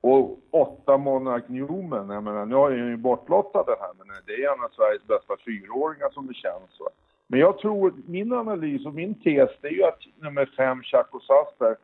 Och 0.09 0.39
åtta 0.51 0.97
Monark 0.97 1.49
Newman, 1.49 2.11
jag 2.11 2.23
menar, 2.23 2.47
nu 2.47 2.55
har 2.55 2.71
jag 2.71 2.89
ju 2.89 2.97
bortlottad 2.97 3.65
det 3.67 3.77
här, 3.81 3.91
men 3.99 4.07
det 4.27 4.33
är 4.33 4.53
en 4.53 4.65
av 4.65 4.69
Sveriges 4.69 5.07
bästa 5.07 5.35
fyraåringar 5.45 6.11
som 6.13 6.27
det 6.27 6.35
känns. 6.35 6.81
Va? 6.81 6.87
Men 7.27 7.41
jag 7.41 7.59
tror, 7.59 7.93
min 8.07 8.33
analys 8.33 8.87
och 8.87 8.95
min 8.95 9.15
tes, 9.15 9.51
det 9.61 9.69
är 9.69 9.73
ju 9.73 9.85
att 9.85 9.99
nummer 10.21 10.51
fem, 10.57 10.83
Chaco 10.83 11.21
Saster, 11.21 11.77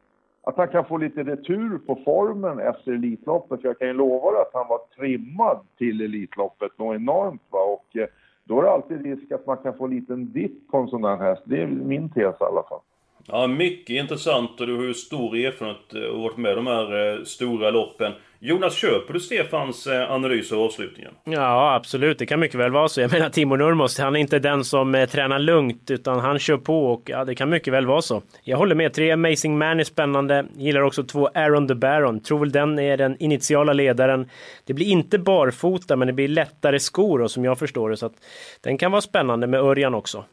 att 0.43 0.57
han 0.57 0.69
kan 0.69 0.85
få 0.85 0.97
lite 0.97 1.23
retur 1.23 1.79
på 1.79 1.99
formen 2.05 2.59
efter 2.59 2.93
Elitloppet. 2.93 3.61
För 3.61 3.69
jag 3.69 3.79
kan 3.79 3.89
ju 3.89 3.95
lova 3.95 4.31
dig 4.31 4.41
att 4.41 4.55
han 4.55 4.69
var 4.69 4.81
trimmad 4.97 5.59
till 5.79 6.01
Elitloppet 6.01 6.79
något 6.79 6.97
enormt. 6.97 7.43
Va? 7.51 7.61
Och 7.61 7.97
eh, 7.97 8.07
då 8.45 8.59
är 8.59 8.63
det 8.63 8.71
alltid 8.71 9.05
risk 9.05 9.33
att 9.33 9.47
man 9.47 9.57
kan 9.57 9.75
få 9.75 9.85
en 9.85 9.91
liten 9.91 10.33
dipp 10.33 10.71
på 10.71 10.79
en 10.79 10.89
sån 10.89 11.05
här 11.05 11.17
häst. 11.17 11.43
Det 11.45 11.63
är 11.63 11.67
min 11.67 12.09
tes 12.09 12.41
i 12.41 12.45
alla 12.45 12.63
fall. 12.63 12.81
Ja, 13.27 13.47
mycket 13.47 13.91
intressant 13.91 14.61
och 14.61 14.67
du 14.67 14.77
har 14.77 14.85
ju 14.85 14.95
stor 14.95 15.37
erfarenhet 15.37 15.95
eh, 15.95 16.03
och 16.03 16.21
varit 16.21 16.37
med 16.37 16.57
de 16.57 16.67
här 16.67 17.17
eh, 17.19 17.25
stora 17.25 17.71
loppen. 17.71 18.13
Jonas, 18.45 18.75
köper 18.75 19.15
du 19.15 19.21
Stefans 19.21 19.87
eh, 19.87 20.13
analys 20.13 20.53
av 20.53 20.61
avslutningen? 20.61 21.13
Ja, 21.25 21.75
absolut. 21.75 22.19
Det 22.19 22.27
kan 22.27 22.41
mycket 22.41 22.61
väl 22.61 22.71
vara 22.71 22.89
så. 22.89 23.01
Jag 23.01 23.13
menar, 23.13 23.29
Timo 23.29 23.57
Nurmos, 23.57 23.99
han 23.99 24.17
är 24.17 24.21
inte 24.21 24.39
den 24.39 24.65
som 24.65 24.95
eh, 24.95 25.09
tränar 25.09 25.39
lugnt, 25.39 25.91
utan 25.91 26.21
han 26.21 26.39
kör 26.39 26.57
på 26.57 26.93
och 26.93 27.03
ja, 27.07 27.25
det 27.25 27.35
kan 27.35 27.51
mycket 27.51 27.73
väl 27.73 27.87
vara 27.87 28.03
så. 28.03 28.23
Jag 28.43 28.57
håller 28.59 28.75
med. 28.75 28.93
Tre 28.93 29.11
Amazing 29.11 29.59
Man 29.59 29.81
är 29.81 29.85
spännande. 29.85 30.47
Gillar 30.57 30.81
också 30.81 31.05
två 31.05 31.29
Aaron 31.35 31.69
the 31.69 31.75
Baron. 31.75 32.21
Tror 32.21 32.39
väl 32.39 32.53
den 32.53 32.79
är 32.79 32.97
den 32.97 33.17
initiala 33.23 33.73
ledaren. 33.73 34.29
Det 34.65 34.75
blir 34.75 34.87
inte 34.87 35.19
barfota, 35.19 35.97
men 35.97 36.07
det 36.07 36.13
blir 36.13 36.29
lättare 36.29 36.81
skor 36.81 37.23
och 37.23 37.31
som 37.31 37.45
jag 37.45 37.59
förstår 37.59 37.91
det. 37.91 37.97
Så 37.97 38.07
att 38.07 38.15
den 38.61 38.79
kan 38.79 38.91
vara 38.91 39.03
spännande 39.03 39.47
med 39.47 39.61
Örjan 39.61 39.95
också. 39.95 40.25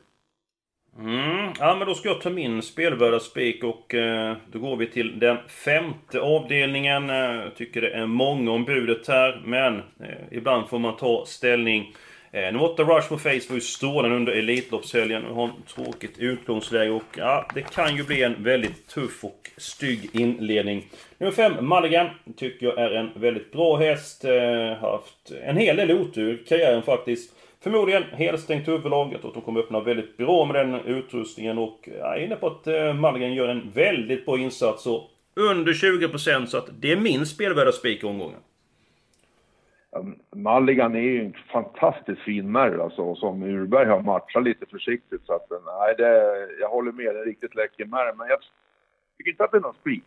Mm. 0.99 1.53
Ja, 1.59 1.75
men 1.75 1.87
då 1.87 1.95
ska 1.95 2.09
jag 2.09 2.21
ta 2.21 2.29
min 2.29 2.61
spelvärdaspik 2.61 3.63
och 3.63 3.95
eh, 3.95 4.35
då 4.51 4.59
går 4.59 4.75
vi 4.75 4.87
till 4.87 5.19
den 5.19 5.37
femte 5.47 6.21
avdelningen. 6.21 7.09
Eh, 7.09 7.15
jag 7.15 7.55
tycker 7.55 7.81
det 7.81 7.89
är 7.89 8.05
många 8.05 8.51
om 8.51 8.65
budet 8.65 9.07
här, 9.07 9.41
men 9.45 9.77
eh, 9.77 10.15
ibland 10.31 10.69
får 10.69 10.79
man 10.79 10.97
ta 10.97 11.25
ställning. 11.25 11.95
Eh, 12.31 12.41
nummer 12.41 12.63
8, 12.63 12.83
Rush 12.83 13.07
for 13.07 13.17
Face, 13.17 13.49
var 13.49 13.55
ju 13.55 13.61
strålande 13.61 14.17
under 14.17 14.33
Elitloppshelgen 14.33 15.21
Nu 15.21 15.33
har 15.33 15.43
en 15.43 15.51
tråkigt 15.75 16.17
utgångsläge 16.17 16.91
och 16.91 17.17
ja, 17.17 17.45
det 17.55 17.61
kan 17.61 17.95
ju 17.95 18.03
bli 18.03 18.23
en 18.23 18.43
väldigt 18.43 18.87
tuff 18.87 19.23
och 19.23 19.49
stygg 19.57 20.09
inledning. 20.13 20.85
Nummer 21.17 21.33
5, 21.33 21.67
Mulligan, 21.67 22.09
tycker 22.37 22.65
jag 22.65 22.77
är 22.77 22.91
en 22.91 23.09
väldigt 23.15 23.51
bra 23.51 23.77
häst. 23.77 24.25
Eh, 24.25 24.73
haft 24.81 25.31
en 25.43 25.57
hel 25.57 25.75
del 25.75 25.91
otur 25.91 26.33
i 26.33 26.47
karriären 26.47 26.83
faktiskt. 26.83 27.38
Förmodligen 27.63 28.03
helstängt 28.03 28.67
huvudlag. 28.67 29.13
Jag 29.13 29.21
tror 29.21 29.31
att 29.31 29.35
de 29.35 29.43
kommer 29.43 29.59
öppna 29.59 29.79
väldigt 29.79 30.17
bra 30.17 30.45
med 30.45 30.55
den 30.55 30.75
utrustningen 30.75 31.57
och 31.57 31.89
jag 31.99 32.17
är 32.17 32.25
inne 32.25 32.35
på 32.35 32.47
att 32.47 32.67
eh, 32.67 33.33
gör 33.33 33.47
en 33.47 33.71
väldigt 33.71 34.25
bra 34.25 34.37
insats. 34.37 34.87
Och 34.87 35.09
under 35.33 35.73
20% 35.73 36.45
så 36.45 36.57
att 36.57 36.69
det 36.79 36.91
är 36.91 36.97
min 36.97 37.25
spelvärda 37.25 37.71
spik 37.71 38.03
i 38.03 38.07
omgången. 38.07 38.39
Mulligan 40.35 40.95
är 40.95 40.99
ju 40.99 41.25
en 41.25 41.33
fantastiskt 41.51 42.21
fin 42.21 42.51
märr 42.51 42.83
alltså, 42.83 43.01
och 43.01 43.17
som 43.17 43.43
Urberg 43.43 43.85
har 43.85 44.01
matchat 44.01 44.43
lite 44.43 44.65
försiktigt. 44.65 45.21
Så 45.25 45.33
att, 45.33 45.49
nej, 45.49 45.95
det, 45.97 46.47
jag 46.59 46.69
håller 46.69 46.91
med, 46.91 47.05
det 47.05 47.09
är 47.09 47.21
en 47.21 47.25
riktigt 47.25 47.55
läcker 47.55 47.85
märr. 47.85 48.13
Men 48.13 48.27
jag 48.27 48.39
tycker 49.17 49.31
inte 49.31 49.43
att 49.43 49.51
det 49.51 49.57
är 49.57 49.61
någon 49.61 49.73
spik. 49.81 50.03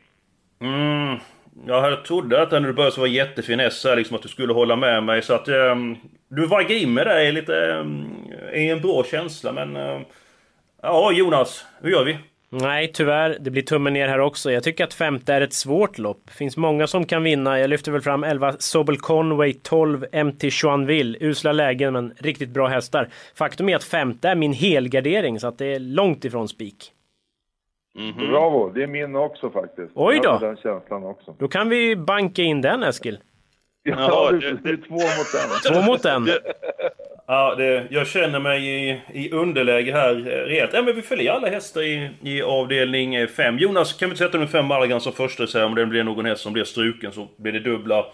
Mm, 0.58 1.18
jag 1.66 2.04
trodde 2.04 2.42
att 2.42 2.50
när 2.50 2.60
du 2.60 2.72
började 2.72 2.94
så 2.94 3.00
var 3.00 3.08
jättefiness 3.08 3.84
här, 3.84 3.96
liksom 3.96 4.16
att 4.16 4.22
du 4.22 4.28
skulle 4.28 4.52
hålla 4.52 4.76
med 4.76 5.02
mig. 5.02 5.22
Så 5.22 5.34
att 5.34 5.48
um, 5.48 5.96
du 6.28 6.46
var 6.46 6.72
in 6.72 6.94
med 6.94 7.06
det 7.06 7.32
lite 7.32 7.52
um, 7.52 8.32
i 8.54 8.68
en 8.68 8.80
bra 8.80 9.04
känsla. 9.04 9.52
Men 9.52 9.76
um, 9.76 10.04
ja, 10.82 11.12
Jonas, 11.12 11.64
hur 11.82 11.90
gör 11.90 12.04
vi? 12.04 12.18
Nej, 12.54 12.92
tyvärr. 12.92 13.36
Det 13.40 13.50
blir 13.50 13.62
tummen 13.62 13.92
ner 13.92 14.08
här 14.08 14.18
också. 14.18 14.52
Jag 14.52 14.62
tycker 14.62 14.84
att 14.84 14.94
femte 14.94 15.34
är 15.34 15.40
ett 15.40 15.52
svårt 15.52 15.98
lopp. 15.98 16.30
Finns 16.30 16.56
många 16.56 16.86
som 16.86 17.04
kan 17.06 17.22
vinna. 17.22 17.58
Jag 17.60 17.70
lyfter 17.70 17.92
väl 17.92 18.00
fram 18.00 18.24
11 18.24 18.54
Sobel 18.58 18.96
Conway, 18.96 19.52
12 19.52 20.06
MT 20.12 20.44
Joanville. 20.62 21.18
Usla 21.20 21.52
lägen 21.52 21.92
men 21.92 22.14
riktigt 22.18 22.50
bra 22.50 22.68
hästar. 22.68 23.08
Faktum 23.34 23.68
är 23.68 23.76
att 23.76 23.84
femte 23.84 24.28
är 24.28 24.34
min 24.34 24.52
helgardering 24.52 25.40
så 25.40 25.46
att 25.46 25.58
det 25.58 25.66
är 25.66 25.78
långt 25.78 26.24
ifrån 26.24 26.48
spik. 26.48 26.92
Mm 27.98 28.12
-hmm. 28.12 28.30
Bravo, 28.30 28.72
det 28.74 28.82
är 28.82 28.86
min 28.86 29.16
också 29.16 29.50
faktiskt. 29.50 29.92
Oj 29.94 30.20
då! 30.22 30.38
den 30.38 30.56
känslan 30.56 31.04
också. 31.04 31.34
Då 31.38 31.48
kan 31.48 31.68
vi 31.68 31.96
banka 31.96 32.42
in 32.42 32.60
den 32.60 32.82
Eskil. 32.82 33.18
Ja, 33.84 34.30
det, 34.30 34.38
det 34.38 34.70
är 34.70 34.76
två 34.76 34.94
mot 34.94 35.34
en. 35.34 35.72
Två 35.72 35.82
mot 35.92 36.04
en. 36.04 36.28
Ja, 37.26 37.54
det, 37.54 37.86
jag 37.90 38.06
känner 38.06 38.40
mig 38.40 38.66
i, 38.66 39.00
i 39.12 39.30
underläge 39.30 39.92
här 39.92 40.14
rejält. 40.14 40.70
Ja, 40.74 40.82
men 40.82 40.96
vi 40.96 41.02
följer 41.02 41.32
alla 41.32 41.48
hästar 41.48 41.82
i, 41.82 42.10
i 42.22 42.42
avdelning 42.42 43.28
5. 43.28 43.58
Jonas, 43.58 43.92
kan 43.92 44.10
vi 44.10 44.16
sätta 44.16 44.38
nummer 44.38 44.50
5 44.50 44.66
Malagan 44.66 45.00
som 45.00 45.12
första 45.12 45.42
reserv? 45.42 45.64
Om 45.64 45.74
det 45.74 45.86
blir 45.86 46.04
någon 46.04 46.24
häst 46.24 46.42
som 46.42 46.52
blir 46.52 46.64
struken 46.64 47.12
så 47.12 47.28
blir 47.36 47.52
det 47.52 47.60
dubbla 47.60 48.06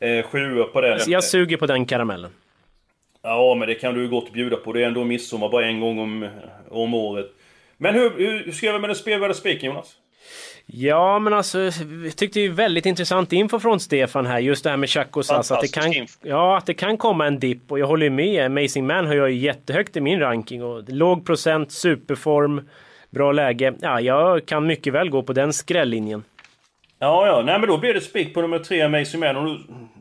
eh, 0.00 0.26
sjuor 0.26 0.64
på 0.64 0.80
den. 0.80 0.98
Jag 1.06 1.24
suger 1.24 1.56
på 1.56 1.66
den 1.66 1.86
karamellen. 1.86 2.30
Ja, 3.22 3.54
men 3.58 3.68
det 3.68 3.74
kan 3.74 3.94
du 3.94 4.02
ju 4.02 4.08
gott 4.08 4.32
bjuda 4.32 4.56
på. 4.56 4.72
Det 4.72 4.82
är 4.82 4.86
ändå 4.86 5.04
midsommar 5.04 5.48
bara 5.48 5.66
en 5.66 5.80
gång 5.80 5.98
om, 5.98 6.28
om 6.68 6.94
året. 6.94 7.30
Men 7.78 7.94
hur, 7.94 8.10
hur 8.44 8.52
ska 8.52 8.72
vi 8.72 8.78
med 8.78 8.90
den 8.90 8.96
spelvärda 8.96 9.34
spiken 9.34 9.66
Jonas? 9.66 9.96
Ja, 10.66 11.18
men 11.18 11.32
alltså, 11.32 11.58
jag 12.04 12.16
tyckte 12.16 12.38
det 12.38 12.46
är 12.46 12.50
väldigt 12.50 12.86
intressant 12.86 13.32
info 13.32 13.60
från 13.60 13.80
Stefan 13.80 14.26
här, 14.26 14.38
just 14.38 14.64
det 14.64 14.70
här 14.70 14.76
med 14.76 14.90
Chakosas. 14.90 15.50
Att 15.50 15.60
det 15.60 15.68
kan, 15.68 16.06
ja, 16.22 16.56
att 16.56 16.66
det 16.66 16.74
kan 16.74 16.96
komma 16.96 17.26
en 17.26 17.38
dipp 17.38 17.72
och 17.72 17.78
jag 17.78 17.86
håller 17.86 18.10
med. 18.10 18.46
Amazing 18.46 18.86
Man 18.86 19.06
har 19.06 19.14
jag 19.14 19.30
ju 19.30 19.36
jättehögt 19.36 19.96
i 19.96 20.00
min 20.00 20.20
ranking 20.20 20.62
och 20.62 20.82
låg 20.88 21.26
procent, 21.26 21.72
superform, 21.72 22.68
bra 23.10 23.32
läge. 23.32 23.74
Ja, 23.80 24.00
jag 24.00 24.46
kan 24.46 24.66
mycket 24.66 24.92
väl 24.92 25.10
gå 25.10 25.22
på 25.22 25.32
den 25.32 25.52
skrällinjen. 25.52 26.24
Ja, 26.98 27.26
ja, 27.26 27.42
nej 27.46 27.58
men 27.58 27.68
då 27.68 27.78
blir 27.78 27.94
det 27.94 28.00
spik 28.00 28.34
på 28.34 28.42
nummer 28.42 28.58
tre, 28.58 28.82
Amazing 28.82 29.20
Man. 29.20 29.36
Och 29.36 29.44
nu, 29.44 29.58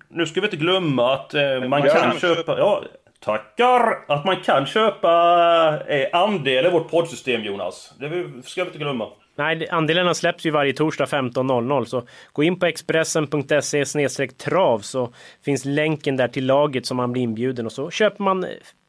nu 0.10 0.26
ska 0.26 0.42
vi 0.42 0.48
inte 0.48 0.58
glömma 0.58 1.14
att 1.14 1.34
eh, 1.34 1.64
man 1.70 1.82
kan 1.82 2.20
köpa... 2.20 2.58
Ja, 2.58 2.84
Tackar! 3.20 4.06
Att 4.08 4.26
man 4.26 4.38
kan 4.42 4.66
köpa 4.66 5.12
eh, 5.88 6.20
andel 6.22 6.66
i 6.66 6.70
vårt 6.70 6.92
poddsystem 6.92 7.44
Jonas. 7.44 7.94
Det 8.00 8.10
ska 8.44 8.64
vi 8.64 8.68
inte 8.68 8.80
glömma. 8.80 9.08
Nej, 9.38 9.70
andelarna 9.70 10.14
släpps 10.14 10.46
ju 10.46 10.52
varje 10.52 10.74
torsdag 10.74 11.06
15.00 11.06 11.86
så 11.86 12.08
gå 12.34 12.44
in 12.44 12.60
på 12.60 12.66
expressen.se 12.66 14.28
trav 14.28 14.80
så 14.80 15.14
finns 15.46 15.66
länken 15.66 16.18
där 16.18 16.28
till 16.28 16.46
laget 16.46 16.86
som 16.86 16.98
man 16.98 17.12
blir 17.12 17.24
inbjuden 17.24 17.66
och 17.66 17.72
så 17.72 17.92
köper 17.92 18.24
man 18.24 18.46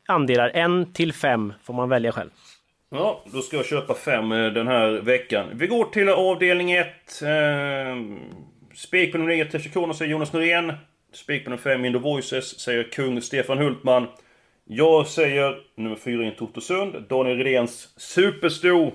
andelar. 0.09 0.51
En 0.55 0.93
till 0.93 1.13
fem 1.13 1.53
får 1.63 1.75
man 1.75 1.89
välja 1.89 2.13
själv. 2.13 2.31
Ja, 2.91 3.25
då 3.33 3.41
ska 3.41 3.57
jag 3.57 3.67
köpa 3.67 3.95
fem 3.95 4.33
eh, 4.33 4.47
den 4.47 4.69
här 4.69 4.91
veckan. 4.91 5.47
Vi 5.53 5.67
går 5.67 5.85
till 5.85 6.09
avdelning 6.09 6.73
1. 6.73 6.87
Eh, 7.23 7.29
Spik 8.75 9.13
på 9.13 9.19
nummer 9.19 9.31
9, 9.31 9.45
Tessikona 9.45 9.95
säger 9.95 10.13
Jonas 10.13 10.33
Norén. 10.33 10.73
Spik 11.15 11.45
på 11.45 11.51
nummer 11.51 11.63
5, 11.63 11.85
Indo 11.85 11.99
Voices, 11.99 12.61
säger 12.61 12.91
kung 12.93 13.23
Stefan 13.23 13.59
Hultman. 13.59 14.07
Jag 14.65 15.07
säger 15.07 15.57
nummer 15.77 15.97
4 15.97 16.25
in 16.25 16.37
Totosund, 16.37 17.09
Daniel 17.09 17.39
Redéns 17.39 17.89
Supersto. 17.97 18.93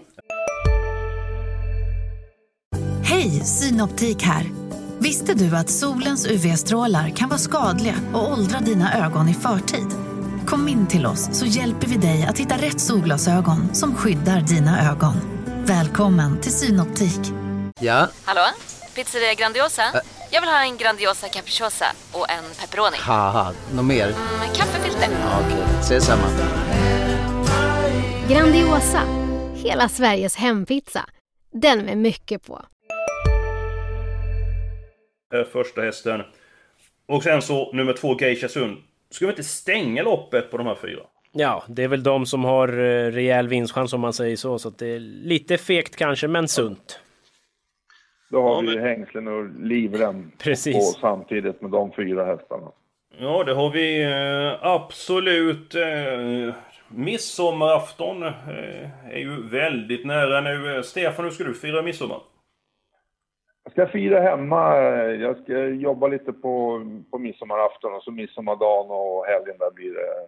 Hej, 3.03 3.29
Synoptik 3.29 4.23
här. 4.23 4.45
Visste 4.99 5.33
du 5.33 5.55
att 5.55 5.69
solens 5.69 6.27
UV-strålar 6.27 7.09
kan 7.09 7.29
vara 7.29 7.39
skadliga 7.39 7.95
och 8.13 8.31
åldra 8.31 8.59
dina 8.59 9.05
ögon 9.05 9.29
i 9.29 9.33
förtid? 9.33 9.87
Kom 10.47 10.67
in 10.67 10.87
till 10.87 11.05
oss 11.05 11.39
så 11.39 11.45
hjälper 11.45 11.87
vi 11.87 11.97
dig 11.97 12.25
att 12.29 12.39
hitta 12.39 12.55
rätt 12.55 12.81
solglasögon 12.81 13.75
som 13.75 13.95
skyddar 13.95 14.41
dina 14.41 14.91
ögon. 14.91 15.13
Välkommen 15.65 16.41
till 16.41 16.51
Synoptik. 16.51 17.21
Ja? 17.79 18.07
Hallå? 18.23 18.45
Pizzeria 18.95 19.33
Grandiosa? 19.33 19.83
Ä 19.83 20.12
Jag 20.33 20.41
vill 20.41 20.49
ha 20.49 20.63
en 20.63 20.77
Grandiosa 20.77 21.27
capriciosa 21.27 21.85
och 22.11 22.29
en 22.29 22.43
pepperoni. 22.61 22.97
något 23.75 23.85
mer? 23.85 24.05
Mm, 24.05 24.17
en 24.47 24.55
kaffefilter. 24.55 25.07
Ja, 25.21 25.39
Okej, 25.45 25.57
okay. 25.57 25.79
ses 25.79 26.05
samma. 26.05 26.23
Grandiosa, 28.29 29.01
hela 29.55 29.89
Sveriges 29.89 30.35
hempizza. 30.35 31.05
Den 31.51 31.85
med 31.85 31.97
mycket 31.97 32.47
på. 32.47 32.65
Första 35.51 35.81
hästen. 35.81 36.21
Och 37.07 37.23
sen 37.23 37.41
så 37.41 37.71
nummer 37.73 37.93
två, 37.93 38.17
Geisha 38.19 38.47
Sund. 38.47 38.77
Ska 39.11 39.25
vi 39.25 39.31
inte 39.31 39.43
stänga 39.43 40.03
loppet 40.03 40.51
på 40.51 40.57
de 40.57 40.67
här 40.67 40.77
fyra? 40.81 41.01
Ja, 41.31 41.63
det 41.67 41.83
är 41.83 41.87
väl 41.87 42.03
de 42.03 42.25
som 42.25 42.43
har 42.43 42.67
eh, 42.67 43.11
rejäl 43.11 43.47
vinstchans 43.47 43.93
om 43.93 44.01
man 44.01 44.13
säger 44.13 44.35
så. 44.35 44.59
Så 44.59 44.69
det 44.69 44.87
är 44.95 44.99
lite 44.99 45.57
fegt 45.57 45.95
kanske, 45.95 46.27
men 46.27 46.47
sunt. 46.47 46.99
Då 48.33 48.41
har 48.41 48.53
ja, 48.55 48.59
vi 48.61 48.75
men... 48.75 48.85
hängslen 48.85 49.27
och 49.27 49.45
livrem 49.59 50.31
Precis. 50.37 50.75
på 50.75 50.99
samtidigt 50.99 51.61
med 51.61 51.71
de 51.71 51.91
fyra 51.91 52.25
hästarna. 52.25 52.71
Ja, 53.17 53.43
det 53.43 53.53
har 53.53 53.69
vi 53.69 54.03
eh, 54.03 54.67
absolut. 54.67 55.75
Eh, 55.75 56.55
midsommarafton 56.87 58.23
eh, 58.23 59.09
är 59.09 59.17
ju 59.17 59.47
väldigt 59.47 60.05
nära 60.05 60.41
nu. 60.41 60.75
Eh, 60.75 60.81
Stefan, 60.81 61.25
hur 61.25 61.31
ska 61.31 61.43
du 61.43 61.53
fira 61.53 61.81
midsommar? 61.81 62.19
Jag 63.63 63.71
ska 63.71 63.87
fira 63.87 64.19
hemma. 64.19 64.77
Jag 64.97 65.37
ska 65.37 65.65
jobba 65.65 66.07
lite 66.07 66.33
på, 66.33 66.81
på 67.11 67.17
midsommarafton 67.17 67.93
och 67.93 68.03
så 68.03 68.11
midsommardagen 68.11 68.91
och 68.91 69.25
helgen 69.25 69.55
där 69.59 69.71
blir 69.71 69.93
det, 69.93 70.27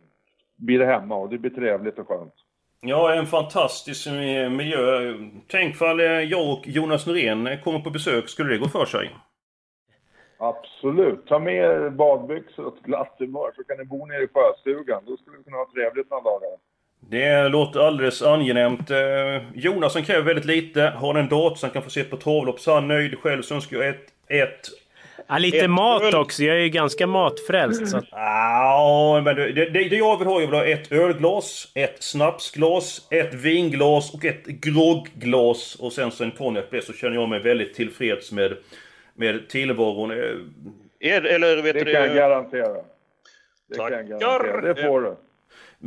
blir 0.56 0.80
det 0.80 0.86
hemma 0.86 1.16
och 1.16 1.30
det 1.30 1.38
blir 1.38 1.52
trevligt 1.52 2.00
och 2.00 2.08
skönt. 2.08 2.34
Ja, 2.82 3.14
en 3.14 3.26
fantastisk 3.26 4.08
miljö. 4.52 5.14
Tänk 5.48 5.76
fall 5.76 6.00
jag 6.30 6.50
och 6.50 6.68
Jonas 6.68 7.08
Norén 7.08 7.50
kommer 7.64 7.80
på 7.80 7.90
besök, 7.90 8.30
skulle 8.30 8.50
det 8.50 8.58
gå 8.58 8.68
för 8.68 8.86
sig? 8.86 9.12
Absolut. 10.38 11.28
Ta 11.28 11.40
med 11.40 11.56
er 11.56 11.90
badbyxor 11.90 12.66
och 12.66 12.78
ett 12.78 12.84
glatt 12.84 13.16
humör 13.20 13.52
så 13.56 13.64
kan 13.64 13.78
ni 13.78 13.86
bo 13.86 14.06
nere 14.06 14.24
i 14.24 14.28
sjöstugan. 14.34 15.04
Då 15.06 15.18
skulle 15.18 15.38
vi 15.38 15.44
kunna 15.44 15.58
ha 15.58 15.72
trevligt 15.74 16.10
några 16.10 16.24
dagar. 16.24 16.50
Det 17.00 17.50
låter 17.50 17.80
alldeles 17.80 18.22
angenämt. 18.22 18.92
Eh, 18.92 18.98
Jonas 19.54 19.94
som 19.94 20.04
kräver 20.04 20.22
väldigt 20.22 20.46
lite, 20.46 20.82
har 20.82 21.16
en 21.16 21.30
dator 21.30 21.56
som 21.56 21.70
kan 21.70 21.84
få 21.84 21.90
se 21.90 22.04
på 22.04 22.18
travlopp 22.18 22.60
så 22.60 22.74
han 22.74 22.88
nöjd. 22.88 23.20
Själv 23.20 23.42
så 23.42 23.56
önskar 23.56 23.78
jag 23.78 23.88
ett, 23.88 24.06
ett 24.28 24.62
Ja, 25.28 25.38
lite 25.38 25.58
Ett 25.58 25.70
mat 25.70 26.04
öl. 26.04 26.16
också. 26.16 26.44
Jag 26.44 26.56
är 26.58 26.62
ju 26.62 26.70
ganska 26.70 27.08
matfrälst. 27.08 27.88
Så. 27.88 28.02
Ja, 28.12 29.22
men 29.26 29.36
det, 29.36 29.52
det, 29.52 29.70
det 29.70 29.96
jag 29.96 30.18
vill 30.20 30.28
ha, 30.28 30.40
jag 30.42 30.48
vill 30.48 30.60
ha 30.60 30.66
ett 30.66 30.92
ölglas, 30.92 31.72
ett 31.74 32.04
snapsglas, 32.04 33.08
ett 33.12 33.34
vinglas 33.34 34.14
och 34.14 34.26
ett 34.26 34.46
grogglas. 34.46 35.76
Och 35.76 35.94
sen 35.94 36.12
så 36.12 36.24
en 36.24 36.32
konjak 36.32 36.66
så 36.84 36.94
känner 36.94 37.16
jag 37.16 37.30
mig 37.30 37.40
väldigt 37.40 37.74
tillfreds 37.74 38.32
med, 38.32 38.54
med 39.14 39.48
tillvaron. 39.50 40.12
Eh, 40.12 40.18
Är, 41.00 41.22
eller 41.22 41.62
vet 41.62 41.74
Det 41.74 41.84
du... 41.84 41.94
kan 41.94 42.02
jag 42.02 42.16
garantera. 42.16 42.68
Det 43.70 43.76
kan 43.78 43.92
jag 43.92 43.92
Tackar. 43.92 44.04
garantera. 44.04 44.74
Det 44.74 44.82
får 44.84 45.02
du. 45.02 45.16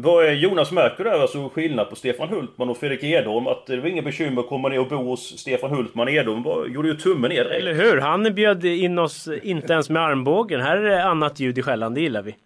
Vad 0.01 0.25
är 0.25 0.33
Jonas 0.33 0.73
märker 0.73 1.05
där 1.05 1.21
alltså 1.21 1.49
skillnad 1.49 1.91
på 1.91 1.97
Stefan 1.97 2.29
Hultman 2.29 2.71
och 2.71 2.77
Fredrik 2.77 3.03
Edholm? 3.03 3.47
Att 3.47 3.67
det 3.67 3.77
var 3.77 3.89
inga 3.89 4.03
bekymmer 4.03 4.41
att 4.41 4.49
komma 4.49 4.69
ner 4.69 4.81
och 4.81 4.89
bo 4.89 4.97
hos 4.97 5.39
Stefan 5.39 5.71
Hultman. 5.71 6.09
Edholm 6.09 6.43
var, 6.43 6.67
gjorde 6.67 6.89
ju 6.89 6.95
tummen 6.95 7.31
ner 7.31 7.45
direkt. 7.45 7.61
Eller 7.61 7.73
hur? 7.73 8.01
Han 8.01 8.35
bjöd 8.35 8.65
in 8.65 8.99
oss 8.99 9.29
inte 9.43 9.73
ens 9.73 9.91
med 9.91 10.03
armbågen. 10.03 10.61
Här 10.61 10.77
är 10.77 11.01
annat 11.01 11.41
ljud 11.41 11.59
i 11.59 11.63
skällan, 11.63 11.95
det 11.95 12.01
gillar 12.01 12.23
vi. 12.23 12.37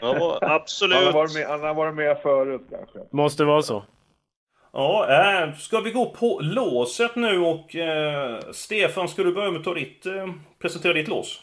Ja, 0.00 0.38
absolut. 0.42 0.96
Han 0.96 1.04
har 1.04 1.12
varit 1.12 1.34
med, 1.34 1.46
han 1.46 1.60
har 1.60 1.74
varit 1.74 1.94
med 1.94 2.18
förut 2.22 2.62
kanske. 2.70 2.98
Måste 3.16 3.44
vara 3.44 3.62
så. 3.62 3.82
Ja, 4.72 5.06
äh, 5.44 5.54
ska 5.54 5.80
vi 5.80 5.90
gå 5.90 6.10
på 6.10 6.40
låset 6.42 7.16
nu 7.16 7.38
och 7.38 7.76
eh, 7.76 8.40
Stefan, 8.52 9.08
ska 9.08 9.22
du 9.22 9.34
börja 9.34 9.50
med 9.50 9.58
att 9.58 9.64
ta 9.64 9.74
ditt, 9.74 10.06
eh, 10.06 10.28
presentera 10.62 10.92
ditt 10.92 11.08
lås? 11.08 11.40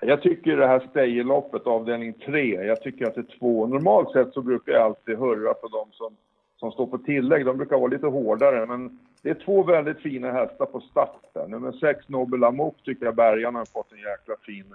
Jag 0.00 0.22
tycker 0.22 0.56
det 0.56 0.66
här 0.66 0.88
Stejerloppet, 0.90 1.66
avdelning 1.66 2.12
3, 2.12 2.64
jag 2.64 2.82
tycker 2.82 3.06
att 3.06 3.14
det 3.14 3.20
är 3.20 3.38
två. 3.38 3.66
Normalt 3.66 4.12
sett 4.12 4.32
så 4.32 4.42
brukar 4.42 4.72
jag 4.72 4.82
alltid 4.82 5.18
hurra 5.18 5.54
för 5.60 5.68
de 5.68 5.92
som, 5.92 6.16
som 6.56 6.72
står 6.72 6.86
på 6.86 6.98
tillägg. 6.98 7.46
De 7.46 7.56
brukar 7.56 7.76
vara 7.76 7.88
lite 7.88 8.06
hårdare, 8.06 8.66
men 8.66 8.98
det 9.22 9.30
är 9.30 9.34
två 9.34 9.62
väldigt 9.62 9.98
fina 9.98 10.32
hästar 10.32 10.66
på 10.66 10.80
start. 10.80 11.48
Nummer 11.48 11.72
6, 11.72 12.08
Nobel 12.08 12.44
Amok, 12.44 12.76
tycker 12.84 13.04
jag 13.04 13.14
bärgarna 13.14 13.58
har 13.58 13.66
fått 13.66 13.92
en 13.92 13.98
jäkla 13.98 14.34
fin 14.46 14.74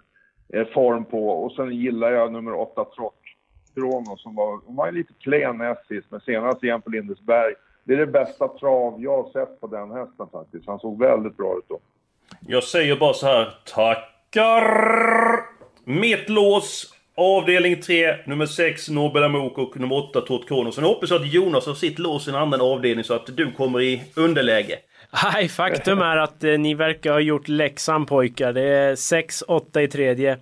eh, 0.53 0.67
form 0.67 1.05
på. 1.05 1.29
Och 1.29 1.51
sen 1.51 1.71
gillar 1.71 2.11
jag 2.11 2.31
nummer 2.31 2.53
8, 2.53 2.85
Trott 2.85 3.19
Kronos, 3.73 4.23
som 4.23 4.35
var, 4.35 4.59
hon 4.65 4.75
var 4.75 4.91
lite 4.91 5.13
klen 5.19 5.57
näst 5.57 5.87
sist, 5.87 6.07
men 6.09 6.19
senast 6.19 6.63
igen 6.63 6.81
på 6.81 6.89
Lindesberg. 6.89 7.53
Det 7.83 7.93
är 7.93 7.97
det 7.97 8.07
bästa 8.07 8.47
trav 8.47 9.03
jag 9.03 9.23
har 9.23 9.29
sett 9.29 9.61
på 9.61 9.67
den 9.67 9.91
hästen 9.91 10.27
faktiskt. 10.31 10.67
Han 10.67 10.79
såg 10.79 10.99
väldigt 10.99 11.37
bra 11.37 11.57
ut 11.57 11.65
då. 11.67 11.79
Jag 12.47 12.63
säger 12.63 12.95
bara 12.95 13.13
så 13.13 13.25
här. 13.25 13.53
tack 13.65 14.12
mitt 15.85 16.29
lås, 16.29 16.93
avdelning 17.17 17.81
3, 17.81 18.15
nummer 18.25 18.45
6 18.45 18.89
Nobel 18.89 19.23
Amok 19.23 19.57
och 19.57 19.79
nummer 19.79 19.95
8 19.95 20.21
Tord 20.21 20.47
Kronos. 20.47 20.75
Sen 20.75 20.83
hoppas 20.83 21.09
jag 21.09 21.21
att 21.21 21.33
Jonas 21.33 21.65
har 21.65 21.73
sitt 21.73 21.99
lås 21.99 22.27
i 22.27 22.29
en 22.29 22.35
annan 22.35 22.61
avdelning 22.61 23.03
så 23.03 23.13
att 23.13 23.37
du 23.37 23.51
kommer 23.51 23.81
i 23.81 24.03
underläge. 24.15 24.79
Nej, 25.33 25.49
faktum 25.49 26.01
är 26.01 26.17
att 26.17 26.43
eh, 26.43 26.57
ni 26.57 26.73
verkar 26.73 27.11
ha 27.11 27.19
gjort 27.19 27.47
läxan 27.47 28.05
pojkar. 28.05 28.53
Det 28.53 28.61
är 28.61 28.95
6-8 28.95 29.79
i 29.79 29.87
tredje. 29.87 30.37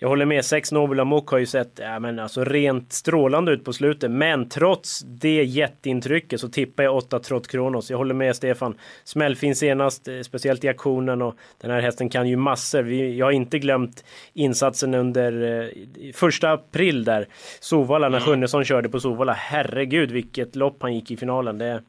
Jag 0.00 0.08
håller 0.08 0.24
med, 0.24 0.44
6 0.44 0.72
Nobel 0.72 1.00
Amok 1.00 1.28
har 1.28 1.38
ju 1.38 1.46
sett 1.46 1.80
ja, 1.82 1.98
men 1.98 2.18
alltså, 2.18 2.44
rent 2.44 2.92
strålande 2.92 3.52
ut 3.52 3.64
på 3.64 3.72
slutet. 3.72 4.10
Men 4.10 4.48
trots 4.48 5.00
det 5.00 5.44
jätteintrycket 5.44 6.40
så 6.40 6.48
tippar 6.48 6.82
jag 6.82 6.96
8 6.96 7.18
Trott 7.18 7.48
Kronos. 7.48 7.90
Jag 7.90 7.98
håller 7.98 8.14
med 8.14 8.36
Stefan. 8.36 8.74
Smällfin 9.04 9.56
senast, 9.56 10.08
eh, 10.08 10.20
speciellt 10.20 10.64
i 10.64 10.68
aktionen 10.68 11.22
och 11.22 11.34
den 11.60 11.70
här 11.70 11.80
hästen 11.80 12.08
kan 12.08 12.28
ju 12.28 12.36
massor. 12.36 12.82
Vi, 12.82 13.16
jag 13.16 13.26
har 13.26 13.32
inte 13.32 13.58
glömt 13.58 14.04
insatsen 14.34 14.94
under 14.94 15.62
eh, 15.62 16.12
första 16.14 16.52
april 16.52 17.04
där. 17.04 17.28
Sovalla, 17.60 18.08
när 18.08 18.20
Sjunnesson 18.20 18.64
körde 18.64 18.88
på 18.88 19.00
Sovalla. 19.00 19.32
Herregud 19.32 20.10
vilket 20.10 20.56
lopp 20.56 20.82
han 20.82 20.94
gick 20.94 21.10
i 21.10 21.16
finalen. 21.16 21.58
Det, 21.58 21.82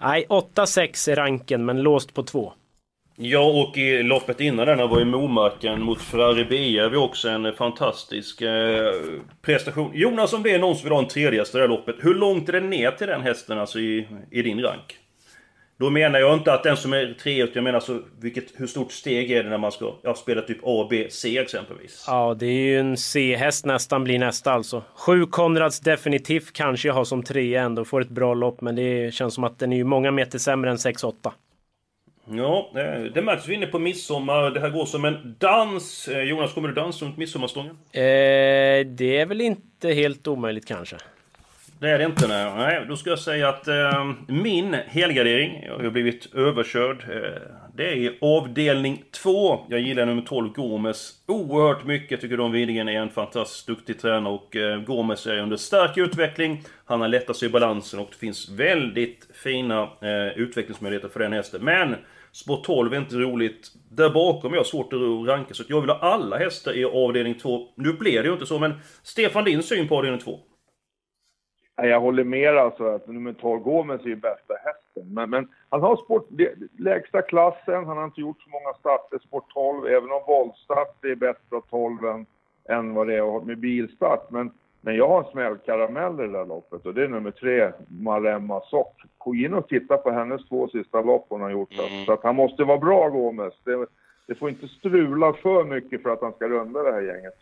nej, 0.00 0.26
8-6 0.28 1.10
är 1.10 1.16
ranken 1.16 1.64
men 1.64 1.82
låst 1.82 2.14
på 2.14 2.22
2. 2.22 2.52
Ja, 3.16 3.40
och 3.40 3.76
i 3.76 4.02
loppet 4.02 4.40
innan 4.40 4.66
den 4.66 4.78
här 4.78 4.86
var 4.86 4.98
ju 4.98 5.04
Momarken 5.04 5.82
mot 5.82 6.02
Ferrari 6.02 6.44
Bia 6.44 6.88
vi 6.88 6.96
också 6.96 7.28
en 7.28 7.52
fantastisk 7.52 8.42
eh, 8.42 8.92
prestation. 9.42 9.90
Jonas, 9.94 10.32
om 10.32 10.42
det 10.42 10.50
är 10.50 10.58
någon 10.58 10.76
som 10.76 10.84
vill 10.84 10.92
ha 10.92 11.02
en 11.02 11.08
tredje 11.08 11.40
häst 11.40 11.54
i 11.54 11.58
det 11.58 11.62
här 11.62 11.68
loppet, 11.68 11.96
hur 11.98 12.14
långt 12.14 12.48
är 12.48 12.52
det 12.52 12.60
ner 12.60 12.90
till 12.90 13.06
den 13.06 13.22
hästen 13.22 13.58
alltså 13.58 13.78
i, 13.78 14.08
i 14.30 14.42
din 14.42 14.62
rank? 14.62 14.98
Då 15.78 15.90
menar 15.90 16.18
jag 16.18 16.34
inte 16.34 16.52
att 16.52 16.62
den 16.62 16.76
som 16.76 16.92
är 16.92 17.16
tre, 17.22 17.42
utan 17.42 17.52
jag 17.54 17.64
menar 17.64 17.76
alltså 17.76 18.02
vilket, 18.20 18.44
hur 18.56 18.66
stort 18.66 18.92
steg 18.92 19.30
är 19.30 19.44
det 19.44 19.50
när 19.50 19.58
man 19.58 19.72
ska 19.72 19.94
ja, 20.02 20.14
spela 20.14 20.42
typ 20.42 20.58
A, 20.62 20.86
B, 20.90 21.06
C 21.10 21.38
exempelvis? 21.38 22.04
Ja, 22.06 22.36
det 22.38 22.46
är 22.46 22.60
ju 22.60 22.78
en 22.80 22.96
C-häst 22.96 23.64
nästan 23.64 24.04
blir 24.04 24.18
nästa 24.18 24.52
alltså. 24.52 24.82
Sju 24.94 25.26
Konrads 25.26 25.80
definitivt 25.80 26.52
kanske 26.52 26.88
jag 26.88 26.94
har 26.94 27.04
som 27.04 27.22
trea 27.22 27.62
ändå, 27.62 27.84
får 27.84 28.00
ett 28.00 28.08
bra 28.08 28.34
lopp, 28.34 28.60
men 28.60 28.76
det 28.76 29.14
känns 29.14 29.34
som 29.34 29.44
att 29.44 29.58
den 29.58 29.72
är 29.72 29.76
ju 29.76 29.84
många 29.84 30.10
meter 30.10 30.38
sämre 30.38 30.70
än 30.70 30.76
6-8. 30.76 31.12
Ja, 32.30 32.70
eh, 32.76 33.02
det 33.02 33.22
märks. 33.22 33.48
Vi 33.48 33.52
är 33.52 33.56
inne 33.56 33.66
på 33.66 33.78
midsommar. 33.78 34.50
Det 34.50 34.60
här 34.60 34.70
går 34.70 34.86
som 34.86 35.04
en 35.04 35.36
dans. 35.38 36.08
Eh, 36.08 36.22
Jonas, 36.22 36.52
kommer 36.52 36.68
du 36.68 36.74
dansa 36.74 37.04
runt 37.04 37.16
midsommarstången? 37.16 37.78
Eh, 37.92 38.00
det 38.86 39.18
är 39.18 39.26
väl 39.26 39.40
inte 39.40 39.92
helt 39.92 40.26
omöjligt 40.26 40.66
kanske. 40.66 40.96
Det 41.80 41.90
är 41.90 41.98
det 41.98 42.04
inte, 42.04 42.28
nej. 42.28 42.52
nej 42.56 42.86
då 42.88 42.96
ska 42.96 43.10
jag 43.10 43.18
säga 43.18 43.48
att 43.48 43.68
eh, 43.68 44.12
min 44.28 44.76
helgardering, 44.86 45.64
jag 45.66 45.78
har 45.78 45.90
blivit 45.90 46.34
överkörd. 46.34 47.04
Eh, 47.10 47.42
det 47.76 47.88
är 47.88 47.96
i 47.96 48.18
avdelning 48.20 49.02
2. 49.22 49.66
Jag 49.68 49.80
gillar 49.80 50.06
nummer 50.06 50.22
12, 50.22 50.52
Gomes, 50.52 51.12
oerhört 51.26 51.84
mycket. 51.84 52.10
Jag 52.10 52.20
tycker 52.20 52.36
Don 52.36 52.52
Widingen 52.52 52.88
är 52.88 53.00
en 53.00 53.10
fantastiskt 53.10 53.66
duktig 53.66 54.00
tränare 54.00 54.34
och 54.34 54.56
eh, 54.56 54.80
Gomes 54.80 55.26
är 55.26 55.38
under 55.38 55.56
stark 55.56 55.96
utveckling. 55.96 56.62
Han 56.84 57.00
har 57.00 57.08
lättat 57.08 57.36
sig 57.36 57.48
i 57.48 57.52
balansen 57.52 58.00
och 58.00 58.08
det 58.10 58.16
finns 58.16 58.48
väldigt 58.48 59.28
fina 59.34 59.82
eh, 59.82 60.38
utvecklingsmöjligheter 60.38 61.08
för 61.08 61.20
den 61.20 61.32
hästen. 61.32 61.64
Men 61.64 61.96
Sport 62.34 62.64
12 62.64 62.92
är 62.92 62.98
inte 62.98 63.16
roligt. 63.16 63.72
Där 63.90 64.10
bakom 64.10 64.52
är 64.52 64.56
jag 64.56 64.66
svårt 64.66 64.92
att 64.92 65.28
ranka, 65.28 65.54
så 65.54 65.62
att 65.62 65.70
jag 65.70 65.80
vill 65.80 65.90
ha 65.90 65.98
alla 65.98 66.38
hästar 66.38 66.72
i 66.76 66.84
avdelning 66.84 67.34
2. 67.34 67.68
Nu 67.74 67.92
blev 67.92 68.22
det 68.22 68.28
ju 68.28 68.32
inte 68.32 68.46
så, 68.46 68.58
men 68.58 68.72
Stefan, 69.02 69.44
din 69.44 69.62
syn 69.62 69.88
på 69.88 69.96
avdelning 69.96 70.20
2? 70.20 70.38
Nej, 71.78 71.88
Jag 71.88 72.00
håller 72.00 72.24
med 72.24 72.56
alltså 72.56 72.84
att 72.84 73.08
nummer 73.08 73.32
12 73.32 73.60
Gomes 73.62 74.00
är 74.00 74.08
ju 74.08 74.16
bästa 74.16 74.54
hästen. 74.54 75.14
Men, 75.14 75.30
men 75.30 75.48
han 75.68 75.80
har 75.80 75.96
sport, 75.96 76.28
lägsta 76.78 77.22
klassen, 77.22 77.86
han 77.86 77.96
har 77.96 78.04
inte 78.04 78.20
gjort 78.20 78.42
så 78.42 78.50
många 78.50 78.74
starter, 78.74 79.18
sport 79.18 79.50
12, 79.54 79.86
även 79.86 80.10
om 80.10 80.22
voltstart 80.26 81.04
är 81.04 81.14
bättre 81.14 81.56
av 81.56 81.60
12 81.70 82.04
än, 82.04 82.26
än 82.68 82.94
vad 82.94 83.06
det 83.06 83.14
är 83.14 83.44
med 83.44 83.58
bilstart. 83.58 84.30
Men, 84.30 84.52
men 84.84 84.96
jag 84.96 85.08
har 85.08 85.24
en 85.24 85.30
smällkaramell 85.30 86.12
i 86.12 86.26
det 86.26 86.32
där 86.32 86.46
loppet 86.46 86.86
och 86.86 86.94
det 86.94 87.04
är 87.04 87.08
nummer 87.08 87.30
3, 87.30 87.72
Maremma 87.88 88.60
Sock. 88.60 89.02
Gå 89.18 89.34
in 89.34 89.54
och 89.54 89.68
titta 89.68 89.96
på 89.96 90.10
hennes 90.10 90.48
två 90.48 90.68
sista 90.68 91.00
lopp 91.00 91.26
hon 91.28 91.40
har 91.40 91.50
gjort. 91.50 91.72
Så 92.06 92.12
att 92.12 92.22
han 92.22 92.36
måste 92.36 92.64
vara 92.64 92.78
bra 92.78 93.08
Gomes. 93.08 93.54
Det, 93.64 93.86
det 94.26 94.34
får 94.34 94.48
inte 94.48 94.68
strula 94.68 95.32
för 95.32 95.64
mycket 95.64 96.02
för 96.02 96.10
att 96.10 96.20
han 96.20 96.32
ska 96.32 96.48
runda 96.48 96.82
det 96.82 96.92
här 96.92 97.00
gänget. 97.00 97.34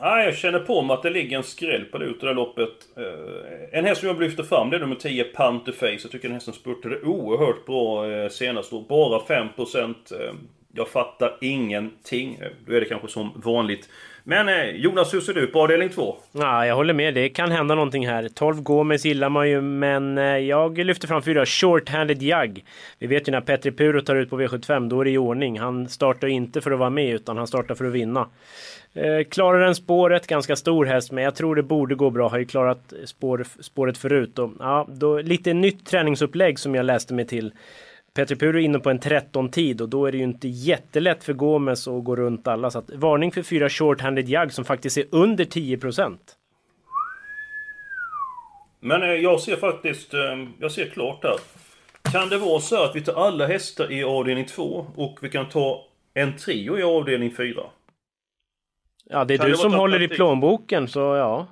Nej, 0.00 0.24
jag 0.24 0.36
känner 0.36 0.58
på 0.58 0.82
mig 0.82 0.94
att 0.94 1.02
det 1.02 1.10
ligger 1.10 1.36
en 1.36 1.42
skräll 1.42 1.84
på 1.84 1.98
det 1.98 2.04
ute 2.04 2.26
där 2.26 2.34
loppet. 2.34 2.70
Eh, 2.96 3.78
en 3.78 3.84
häst 3.84 4.00
som 4.00 4.08
jag 4.08 4.20
lyfta 4.20 4.42
fram 4.42 4.70
det 4.70 4.76
är 4.76 4.80
nummer 4.80 4.96
10, 4.96 5.24
Panterface. 5.24 5.98
Jag 6.02 6.10
tycker 6.10 6.28
den 6.28 6.34
hästen 6.34 6.54
spurtade 6.54 7.00
oerhört 7.00 7.66
bra 7.66 8.10
eh, 8.10 8.28
senast. 8.28 8.72
Och 8.72 8.86
bara 8.86 9.18
5%. 9.18 9.94
Eh, 10.12 10.34
jag 10.74 10.88
fattar 10.88 11.38
ingenting. 11.40 12.40
Då 12.66 12.74
är 12.74 12.80
det 12.80 12.86
kanske 12.86 13.08
som 13.08 13.30
vanligt. 13.44 13.88
Men 14.24 14.48
eh, 14.48 14.64
Jonas, 14.64 15.14
hur 15.14 15.20
ser 15.20 15.34
du 15.34 15.46
på 15.46 15.62
avdelning 15.62 15.88
2? 15.88 16.16
Ja, 16.32 16.66
jag 16.66 16.74
håller 16.76 16.94
med. 16.94 17.14
Det 17.14 17.28
kan 17.28 17.50
hända 17.50 17.74
någonting 17.74 18.06
här. 18.06 18.28
12 18.34 18.62
Gomes 18.62 19.04
gillar 19.04 19.28
man 19.28 19.50
ju, 19.50 19.60
men 19.60 20.18
eh, 20.18 20.24
jag 20.24 20.78
lyfter 20.78 21.08
fram 21.08 21.22
fyra 21.22 21.44
Short-handed 21.44 22.22
Jug. 22.22 22.64
Vi 22.98 23.06
vet 23.06 23.28
ju 23.28 23.32
när 23.32 23.40
Petri 23.40 23.72
Puro 23.72 24.00
tar 24.00 24.16
ut 24.16 24.30
på 24.30 24.40
V75, 24.40 24.88
då 24.88 25.00
är 25.00 25.04
det 25.04 25.10
i 25.10 25.18
ordning. 25.18 25.58
Han 25.58 25.88
startar 25.88 26.28
inte 26.28 26.60
för 26.60 26.70
att 26.70 26.78
vara 26.78 26.90
med, 26.90 27.14
utan 27.14 27.36
han 27.36 27.46
startar 27.46 27.74
för 27.74 27.84
att 27.84 27.92
vinna. 27.92 28.28
Eh, 28.94 29.24
klarar 29.30 29.64
den 29.64 29.74
spåret, 29.74 30.26
ganska 30.26 30.56
stor 30.56 30.84
häst, 30.84 31.12
men 31.12 31.24
jag 31.24 31.34
tror 31.34 31.56
det 31.56 31.62
borde 31.62 31.94
gå 31.94 32.10
bra. 32.10 32.28
Har 32.28 32.38
ju 32.38 32.44
klarat 32.44 32.92
spår, 33.04 33.44
spåret 33.60 33.98
förut. 33.98 34.38
Och, 34.38 34.50
ja, 34.58 34.86
då, 34.90 35.18
lite 35.18 35.52
nytt 35.52 35.86
träningsupplägg 35.86 36.58
som 36.58 36.74
jag 36.74 36.84
läste 36.84 37.14
mig 37.14 37.26
till. 37.26 37.52
Petri 38.14 38.36
Puro 38.36 38.58
är 38.58 38.62
inne 38.62 38.78
på 38.78 38.90
en 38.90 39.00
13-tid 39.00 39.80
och 39.80 39.88
då 39.88 40.06
är 40.06 40.12
det 40.12 40.18
ju 40.18 40.24
inte 40.24 40.48
jättelätt 40.48 41.24
för 41.24 41.32
Gomes 41.32 41.88
att 41.88 42.04
gå 42.04 42.16
runt 42.16 42.46
alla. 42.46 42.70
Så 42.70 42.78
att, 42.78 42.90
varning 42.90 43.32
för 43.32 43.42
fyra 43.42 43.68
short-handed 43.68 44.28
Jug 44.28 44.52
som 44.52 44.64
faktiskt 44.64 44.96
är 44.96 45.04
under 45.10 45.44
10%. 45.44 46.18
Men 48.80 49.02
eh, 49.02 49.08
jag 49.08 49.40
ser 49.40 49.56
faktiskt, 49.56 50.14
eh, 50.14 50.20
jag 50.58 50.72
ser 50.72 50.86
klart 50.86 51.24
här. 51.24 51.36
Kan 52.12 52.28
det 52.28 52.38
vara 52.38 52.60
så 52.60 52.84
att 52.84 52.96
vi 52.96 53.00
tar 53.00 53.26
alla 53.26 53.46
hästar 53.46 53.92
i 53.92 54.04
avdelning 54.04 54.44
2 54.44 54.86
och 54.96 55.18
vi 55.22 55.28
kan 55.28 55.48
ta 55.48 55.84
en 56.14 56.36
trio 56.36 56.78
i 56.78 56.82
avdelning 56.82 57.34
4? 57.36 57.62
Ja, 59.04 59.24
det 59.24 59.34
är 59.34 59.38
Kan 59.38 59.46
du 59.46 59.52
det 59.52 59.58
som 59.58 59.74
håller 59.74 60.02
i 60.02 60.08
plånboken, 60.08 60.88
så 60.88 61.00
ja. 61.00 61.46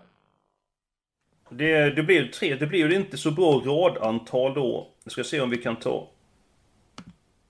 Det, 1.50 1.90
det 1.90 2.02
blir 2.02 2.22
ju 2.22 2.28
tre, 2.28 2.54
det 2.54 2.66
blir 2.66 2.90
ju 2.90 2.96
inte 2.96 3.16
så 3.16 3.30
bra 3.30 3.62
radantal 3.64 4.54
då. 4.54 4.88
Jag 5.04 5.12
ska 5.12 5.24
se 5.24 5.40
om 5.40 5.50
vi 5.50 5.56
kan 5.56 5.76
ta... 5.76 6.08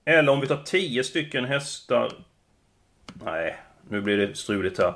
Eller 0.05 0.31
om 0.31 0.41
vi 0.41 0.47
tar 0.47 0.63
10 0.65 1.03
stycken 1.03 1.45
hästar... 1.45 2.11
Nej, 3.25 3.55
nu 3.89 4.01
blir 4.01 4.17
det 4.17 4.37
struligt 4.37 4.79
här. 4.79 4.93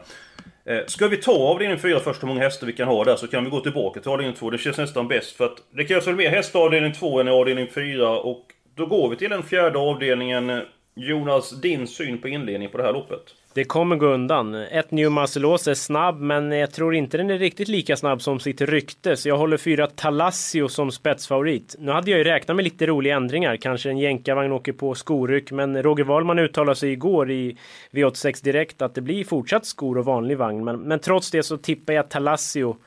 Eh, 0.66 0.86
ska 0.88 1.08
vi 1.08 1.18
ta 1.18 1.32
avdelning 1.32 1.80
4 1.80 2.00
först, 2.00 2.24
hur 2.24 2.28
många 2.28 2.42
hästar 2.42 2.68
vi 2.68 2.74
kan 2.74 2.88
ha 2.88 3.04
där, 3.04 3.16
så 3.16 3.28
kan 3.28 3.44
vi 3.44 3.50
gå 3.50 3.60
tillbaka 3.60 4.00
till 4.00 4.12
avdelning 4.12 4.36
2. 4.36 4.50
Det 4.50 4.58
känns 4.58 4.78
nästan 4.78 5.08
bäst, 5.08 5.36
för 5.36 5.46
att 5.46 5.58
det 5.72 5.86
krävs 5.86 6.08
väl 6.08 6.16
mer 6.16 6.30
hästar 6.30 6.60
i 6.60 6.64
avdelning 6.64 6.94
2 6.94 7.20
än 7.20 7.28
i 7.28 7.32
avdelning 7.32 7.68
4, 7.68 8.10
och 8.10 8.46
då 8.76 8.86
går 8.86 9.10
vi 9.10 9.16
till 9.16 9.30
den 9.30 9.44
fjärde 9.44 9.80
avdelningen. 9.80 10.62
Jonas, 10.96 11.62
din 11.62 11.88
syn 11.88 12.22
på 12.22 12.28
inledningen 12.28 12.72
på 12.72 12.78
det 12.78 12.84
här 12.84 12.94
loppet? 12.94 13.22
Det 13.56 13.64
kommer 13.64 13.96
gå 13.96 14.06
undan. 14.06 14.56
Ett 14.56 14.92
New 14.92 15.12
Muscle 15.12 15.48
är 15.48 15.74
snabb, 15.74 16.20
men 16.20 16.52
jag 16.52 16.72
tror 16.72 16.96
inte 16.96 17.18
den 17.18 17.30
är 17.30 17.38
riktigt 17.38 17.68
lika 17.68 17.96
snabb 17.96 18.22
som 18.22 18.40
sitt 18.40 18.62
rykte. 18.62 19.18
Så 19.18 19.30
jag 19.30 19.38
håller 19.38 19.58
fyra 19.58 19.88
Talassio 19.88 20.68
som 20.68 20.92
spetsfavorit. 20.92 21.76
Nu 21.80 21.92
hade 21.92 22.12
jag 22.12 22.18
ju 22.18 22.24
räknat 22.24 22.56
med 22.56 22.64
lite 22.64 22.86
roliga 22.86 23.16
ändringar. 23.16 23.58
Kanske 23.58 23.90
en 23.90 23.98
jänkarvagn 23.98 24.52
åker 24.52 24.74
på 24.74 24.96
skoryck, 24.96 25.52
men 25.52 25.84
Roger 25.84 26.04
Wahlman 26.04 26.40
uttalade 26.40 26.76
sig 26.76 26.92
igår 26.92 27.32
i 27.32 27.58
V86 27.92 28.44
Direkt 28.44 28.82
att 28.82 28.96
det 28.96 29.02
blir 29.02 29.24
fortsatt 29.24 29.66
skor 29.66 29.98
och 29.98 30.06
vanlig 30.06 30.38
vagn. 30.38 30.64
Men, 30.64 30.80
men 30.80 31.00
trots 31.00 31.32
det 31.32 31.44
så 31.44 31.58
tippar 31.58 31.94
jag 31.94 32.10
Talassio. 32.10 32.78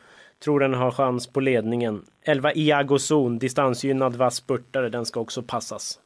Tror 0.44 0.60
den 0.60 0.74
har 0.74 0.90
chans 0.90 1.26
på 1.26 1.40
ledningen. 1.40 2.02
11 2.22 2.52
Iago 2.52 2.98
Zon, 2.98 3.38
distansgynnad 3.38 4.16
vass 4.16 4.36
spurtare. 4.36 4.88
Den 4.88 5.06
ska 5.06 5.20
också 5.20 5.42
passas. 5.42 5.98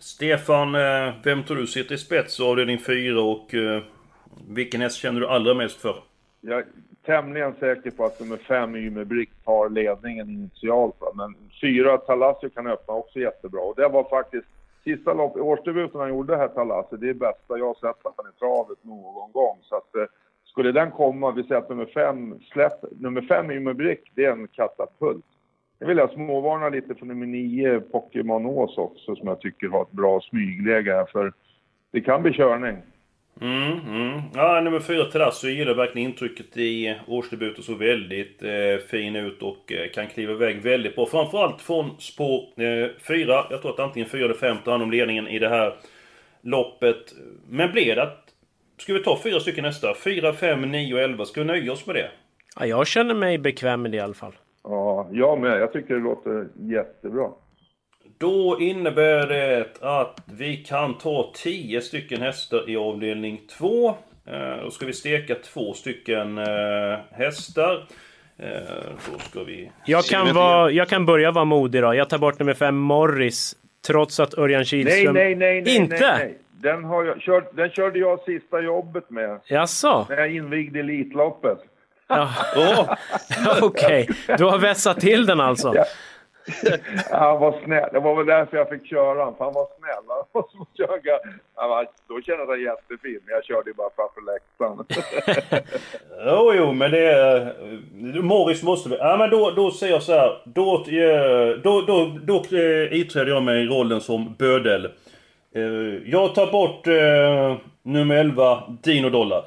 Stefan, 0.00 0.74
eh, 0.74 1.14
vem 1.24 1.42
tror 1.42 1.56
du 1.56 1.66
sitter 1.66 1.94
i 1.94 1.98
spets 1.98 2.40
avdelning 2.40 2.78
4 2.78 3.22
och 3.22 3.54
eh, 3.54 3.82
vilken 4.48 4.80
häst 4.80 4.96
känner 4.96 5.20
du 5.20 5.26
allra 5.28 5.54
mest 5.54 5.80
för? 5.80 5.96
Jag 6.40 6.58
är 6.58 6.64
tämligen 7.06 7.54
säker 7.54 7.90
på 7.90 8.04
att 8.04 8.20
nummer 8.20 8.36
5, 8.36 8.76
Ymer 8.76 9.04
Brick 9.04 9.30
tar 9.44 9.68
ledningen 9.68 10.30
initialt. 10.30 10.94
va. 11.00 11.12
Men 11.14 11.34
4, 11.60 11.98
Talassio 11.98 12.48
kan 12.48 12.66
öppna 12.66 12.94
också 12.94 13.18
jättebra. 13.18 13.60
Och 13.60 13.74
det 13.76 13.88
var 13.88 14.04
faktiskt 14.04 14.46
sista 14.84 15.14
lopp, 15.14 15.36
årsdebuten 15.36 16.00
han 16.00 16.08
gjorde 16.08 16.36
här 16.36 16.48
Talassio, 16.48 16.96
det 16.96 17.08
är 17.08 17.14
bästa 17.14 17.58
jag 17.58 17.66
har 17.66 17.74
sett 17.74 18.06
att 18.06 18.14
han 18.16 18.26
i 18.36 18.38
travet 18.38 18.84
någon 18.84 19.32
gång. 19.32 19.58
Så 19.62 19.76
att 19.76 19.96
eh, 19.96 20.04
skulle 20.44 20.72
den 20.72 20.90
komma, 20.90 21.30
vi 21.30 21.42
säger 21.42 21.60
att 21.60 21.68
nummer 21.68 21.86
5, 21.86 22.38
släpp, 22.52 22.84
nummer 23.00 23.22
fem 23.22 23.50
Ymer 23.50 23.72
Brick, 23.72 24.12
det 24.14 24.24
är 24.24 24.32
en 24.32 24.48
katapult. 24.48 25.24
Jag 25.78 25.86
vill 25.86 25.96
jag 25.96 26.10
småvarna 26.10 26.68
lite 26.68 26.94
för 26.94 27.06
nummer 27.06 27.26
nio 27.26 27.80
Pokémon 27.80 28.46
Ås 28.46 28.78
också 28.78 29.16
som 29.16 29.28
jag 29.28 29.40
tycker 29.40 29.68
har 29.68 29.82
ett 29.82 29.90
bra 29.90 30.20
smygläge 30.20 30.92
här 30.92 31.06
för 31.12 31.32
det 31.92 32.00
kan 32.00 32.22
bli 32.22 32.32
körning. 32.32 32.76
Mm, 33.40 33.72
mm. 33.88 34.20
Ja, 34.34 34.60
nummer 34.60 34.80
fyra 34.80 35.04
Terasso 35.04 35.48
gillar 35.48 35.74
verkligen 35.74 36.10
intrycket 36.10 36.56
i 36.56 36.96
årsdebuten. 37.06 37.64
Så 37.64 37.74
väldigt 37.74 38.42
eh, 38.42 38.86
fin 38.90 39.16
ut 39.16 39.42
och 39.42 39.72
eh, 39.72 39.90
kan 39.90 40.06
kliva 40.06 40.32
iväg 40.32 40.62
väldigt 40.62 40.96
bra. 40.96 41.06
Framförallt 41.06 41.60
från 41.60 41.90
spår 41.98 42.42
eh, 42.56 42.88
fyra. 43.08 43.46
Jag 43.50 43.62
tror 43.62 43.70
att 43.70 43.80
antingen 43.80 44.08
fyra 44.08 44.24
eller 44.24 44.34
fem 44.34 44.56
tar 44.64 44.72
hand 44.72 44.82
om 44.82 44.90
ledningen 44.90 45.28
i 45.28 45.38
det 45.38 45.48
här 45.48 45.74
loppet. 46.40 47.14
Men 47.48 47.72
blir 47.72 47.96
det 47.96 48.02
att... 48.02 48.20
Ska 48.78 48.92
vi 48.92 49.02
ta 49.02 49.20
fyra 49.22 49.40
stycken 49.40 49.64
nästa? 49.64 49.94
Fyra, 49.94 50.32
fem, 50.32 50.62
nio 50.62 50.94
och 50.94 51.00
elva. 51.00 51.24
Ska 51.24 51.40
vi 51.40 51.46
nöja 51.46 51.72
oss 51.72 51.86
med 51.86 51.96
det? 51.96 52.10
Ja, 52.60 52.66
jag 52.66 52.86
känner 52.86 53.14
mig 53.14 53.38
bekväm 53.38 53.82
med 53.82 53.90
det 53.90 53.96
i 53.96 54.00
alla 54.00 54.14
fall. 54.14 54.32
Ja, 54.64 55.08
jag 55.12 55.40
med. 55.40 55.60
Jag 55.60 55.72
tycker 55.72 55.94
det 55.94 56.00
låter 56.00 56.48
jättebra. 56.54 57.28
Då 58.18 58.56
innebär 58.60 59.26
det 59.26 59.66
att 59.80 60.20
vi 60.38 60.56
kan 60.56 60.98
ta 60.98 61.32
10 61.34 61.80
stycken 61.80 62.20
hästar 62.22 62.70
i 62.70 62.76
avdelning 62.76 63.40
2. 63.58 63.88
Eh, 63.88 63.94
Då 64.64 64.70
ska 64.70 64.86
vi 64.86 64.92
steka 64.92 65.34
två 65.34 65.72
stycken 65.72 66.38
eh, 66.38 66.98
hästar. 67.10 67.86
Eh, 68.36 68.48
Då 69.12 69.18
ska 69.18 69.44
vi... 69.44 69.70
Jag 69.86 70.04
kan, 70.04 70.34
vara, 70.34 70.70
jag 70.70 70.88
kan 70.88 71.06
börja 71.06 71.30
vara 71.30 71.44
modig 71.44 71.82
då. 71.82 71.94
Jag 71.94 72.08
tar 72.10 72.18
bort 72.18 72.38
nummer 72.38 72.54
fem 72.54 72.76
Morris. 72.76 73.56
Trots 73.86 74.20
att 74.20 74.38
Örjan 74.38 74.58
Nej, 74.58 74.64
Kihlström... 74.66 75.14
nej, 75.14 75.34
nej, 75.34 75.62
nej, 75.62 75.76
Inte? 75.76 75.94
nej, 76.00 76.18
nej. 76.18 76.38
Den, 76.62 76.84
har 76.84 77.04
jag 77.04 77.20
kört, 77.20 77.56
den 77.56 77.70
körde 77.70 77.98
jag 77.98 78.20
sista 78.20 78.60
jobbet 78.60 79.10
med. 79.10 79.40
Jaså? 79.44 80.06
När 80.08 80.16
jag 80.16 80.34
invigde 80.34 80.80
Elitloppet. 80.80 81.58
Ja. 82.08 82.28
Okej, 83.62 84.08
du 84.38 84.44
har 84.44 84.58
vässat 84.58 85.00
till 85.00 85.26
den 85.26 85.40
alltså? 85.40 85.72
Ja. 85.74 85.84
Han 87.10 87.40
var 87.40 87.60
snäll. 87.64 87.88
Det 87.92 88.00
var 88.00 88.16
väl 88.16 88.26
därför 88.26 88.56
jag 88.56 88.68
fick 88.68 88.86
köra 88.86 89.18
honom. 89.18 89.34
för 89.36 89.44
Han 89.44 89.54
var 89.54 89.66
snäll. 89.78 90.04
Han 90.08 90.24
var 90.32 90.44
som 90.50 90.62
att 90.62 90.76
köra. 90.76 91.18
Han 91.54 91.68
var, 91.70 91.86
då 92.08 92.20
kändes 92.22 92.48
han 92.48 92.60
jättefin, 92.60 93.20
men 93.26 93.34
jag 93.34 93.44
körde 93.44 93.70
ju 93.70 93.74
bara 93.74 93.90
framför 93.96 94.20
läktaren. 94.32 94.86
Jo, 96.26 96.52
jo, 96.54 96.72
men 96.72 96.90
det 96.90 97.06
är... 97.12 97.54
Morris 98.22 98.62
måste 98.62 98.88
vi... 98.88 98.96
Ja, 98.96 99.16
men 99.16 99.30
då, 99.30 99.50
då 99.50 99.70
säger 99.70 99.92
jag 99.92 100.02
så 100.02 100.12
här. 100.12 100.42
Då, 100.44 100.74
eh, 100.74 101.56
då, 101.62 101.80
då, 101.80 102.18
då 102.22 102.56
eh, 102.58 102.92
iträder 103.00 103.32
jag 103.32 103.42
mig 103.42 103.66
rollen 103.66 104.00
som 104.00 104.34
bödel. 104.38 104.84
Eh, 105.54 105.62
Jag 106.04 106.34
tar 106.34 106.52
bort 106.52 106.86
eh, 106.86 107.56
nummer 107.82 108.16
11, 108.16 108.62
Dino 108.82 109.10
Dollar. 109.10 109.44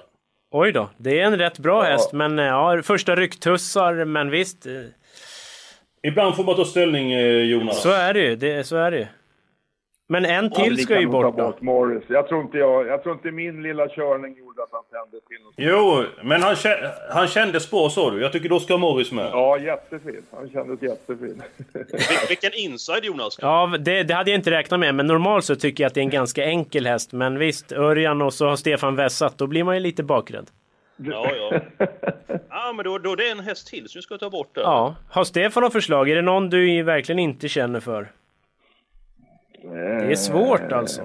Oj 0.52 0.72
då, 0.72 0.90
det 0.98 1.20
är 1.20 1.24
en 1.26 1.38
rätt 1.38 1.60
bra 1.60 1.82
häst, 1.82 2.14
men 2.14 2.40
eh, 2.40 2.46
ja, 2.46 2.82
första 2.84 3.16
rycktussar, 3.16 4.06
men 4.06 4.30
visst. 4.30 4.66
eh, 4.66 4.72
Ibland 6.04 6.36
får 6.36 6.44
man 6.44 6.56
ta 6.56 6.66
ställning, 6.66 7.12
eh, 7.14 7.28
Jonas. 7.44 7.82
Så 7.82 7.92
är 7.92 8.14
det 8.14 8.20
ju, 8.20 8.36
det, 8.36 8.64
så 8.68 8.76
är 8.76 8.92
det 8.92 8.98
ju. 8.98 9.06
Men 10.10 10.26
en 10.26 10.50
Ja, 10.54 10.64
till 10.64 10.76
vi 10.76 10.82
ska 10.84 11.00
ju 11.00 11.08
bort 11.08 11.24
då. 11.38 11.44
bort 11.44 11.62
Morris. 11.62 12.04
Jag 12.08 12.28
tror, 12.28 12.42
inte 12.42 12.58
jag, 12.58 12.88
jag 12.88 13.04
tror 13.04 13.16
inte 13.16 13.32
min 13.32 13.64
lilla 13.64 13.88
körning 13.90 14.38
gjorde 14.38 14.64
att 14.64 14.70
han 14.72 14.84
tände 14.92 15.26
till 15.28 15.44
något. 15.44 15.54
Jo, 15.58 16.04
men 16.24 16.44
han, 16.44 16.54
kä- 16.56 16.92
han 17.12 17.28
kände 17.28 17.60
spår 17.60 17.90
sa 17.90 18.12
du. 18.12 18.22
Jag 18.22 18.32
tycker 18.32 18.50
då 18.50 18.60
ska 18.60 18.78
Morris 18.78 19.12
med. 19.12 19.30
Ja, 19.32 19.58
jättefin. 19.60 20.22
Han 20.36 20.50
kändes 20.50 20.82
jättefin. 20.82 21.42
Vil- 21.74 22.28
Vilken 22.30 22.52
inside 22.54 23.04
Jonas! 23.06 23.38
Ja, 23.42 23.78
det, 23.80 24.04
det 24.04 24.14
hade 24.14 24.32
jag 24.32 24.38
inte 24.38 24.52
räknat 24.52 24.80
med, 24.80 24.96
men 24.96 25.08
normalt 25.08 25.46
så 25.46 25.56
tycker 25.56 25.84
jag 25.84 25.88
att 25.88 25.94
det 25.94 26.00
är 26.00 26.04
en 26.04 26.10
ganska 26.10 26.44
enkel 26.46 26.88
häst. 26.88 27.12
Men 27.14 27.40
visst, 27.40 27.72
Örjan 27.72 28.22
och 28.22 28.34
så 28.34 28.48
har 28.48 28.56
Stefan 28.56 28.96
vässat, 28.96 29.38
då 29.38 29.48
blir 29.48 29.64
man 29.64 29.76
ju 29.76 29.80
lite 29.80 30.04
bakrädd. 30.04 30.48
Ja, 30.98 31.32
ja. 31.36 31.60
Ja, 32.50 32.74
men 32.76 32.86
då, 32.86 32.98
då 32.98 33.12
är 33.12 33.16
det 33.16 33.30
en 33.30 33.40
häst 33.40 33.68
till 33.68 33.90
som 33.90 34.00
vi 34.00 34.02
ska 34.04 34.18
ta 34.18 34.30
bort 34.30 34.56
där. 34.56 34.62
Ja, 34.62 34.96
har 35.10 35.24
Stefan 35.24 35.64
något 35.64 35.74
förslag? 35.74 36.10
Är 36.10 36.16
det 36.16 36.22
någon 36.22 36.50
du 36.50 36.84
verkligen 36.84 37.20
inte 37.20 37.48
känner 37.50 37.80
för? 37.80 38.08
Det 39.72 40.12
är 40.12 40.16
svårt 40.16 40.72
alltså. 40.72 41.02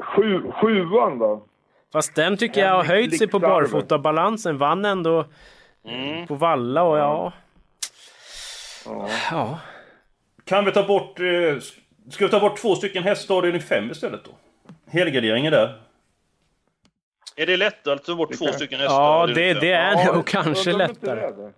Sju, 0.00 0.50
sjuan 0.52 1.18
då? 1.18 1.44
Fast 1.92 2.14
den 2.14 2.36
tycker 2.36 2.60
jag 2.60 2.74
har 2.74 2.84
höjt 2.84 3.18
sig 3.18 3.26
på 3.28 3.38
barfotabalansen. 3.38 4.58
Vann 4.58 4.84
ändå 4.84 5.24
på 6.28 6.34
Valla 6.34 6.82
och 6.82 6.98
ja... 6.98 7.32
Ja. 9.30 9.58
Kan 10.44 10.64
vi 10.64 10.72
ta 10.72 10.86
bort... 10.86 11.20
Eh, 11.20 11.58
ska 12.10 12.24
vi 12.24 12.30
ta 12.30 12.40
bort 12.40 12.58
två 12.58 12.74
stycken 12.74 13.02
hästar 13.02 13.34
avdelning 13.34 13.62
5 13.62 13.90
istället 13.90 14.20
då? 14.24 14.30
Helgarderingen 14.90 15.52
där. 15.52 15.80
Är 17.36 17.46
det 17.46 17.56
lättare 17.56 17.94
att 17.94 18.04
ta 18.04 18.14
bort 18.14 18.32
två 18.38 18.46
stycken 18.46 18.80
hästar? 18.80 18.94
Ja, 19.02 19.22
är 19.28 19.34
det, 19.34 19.54
det 19.60 19.70
är 19.72 20.04
Ja, 20.06 20.12
nog 20.12 20.26
kanske 20.26 20.74
om 20.74 20.80
inte 20.80 20.88
lättare. 20.94 21.20
är. 21.20 21.52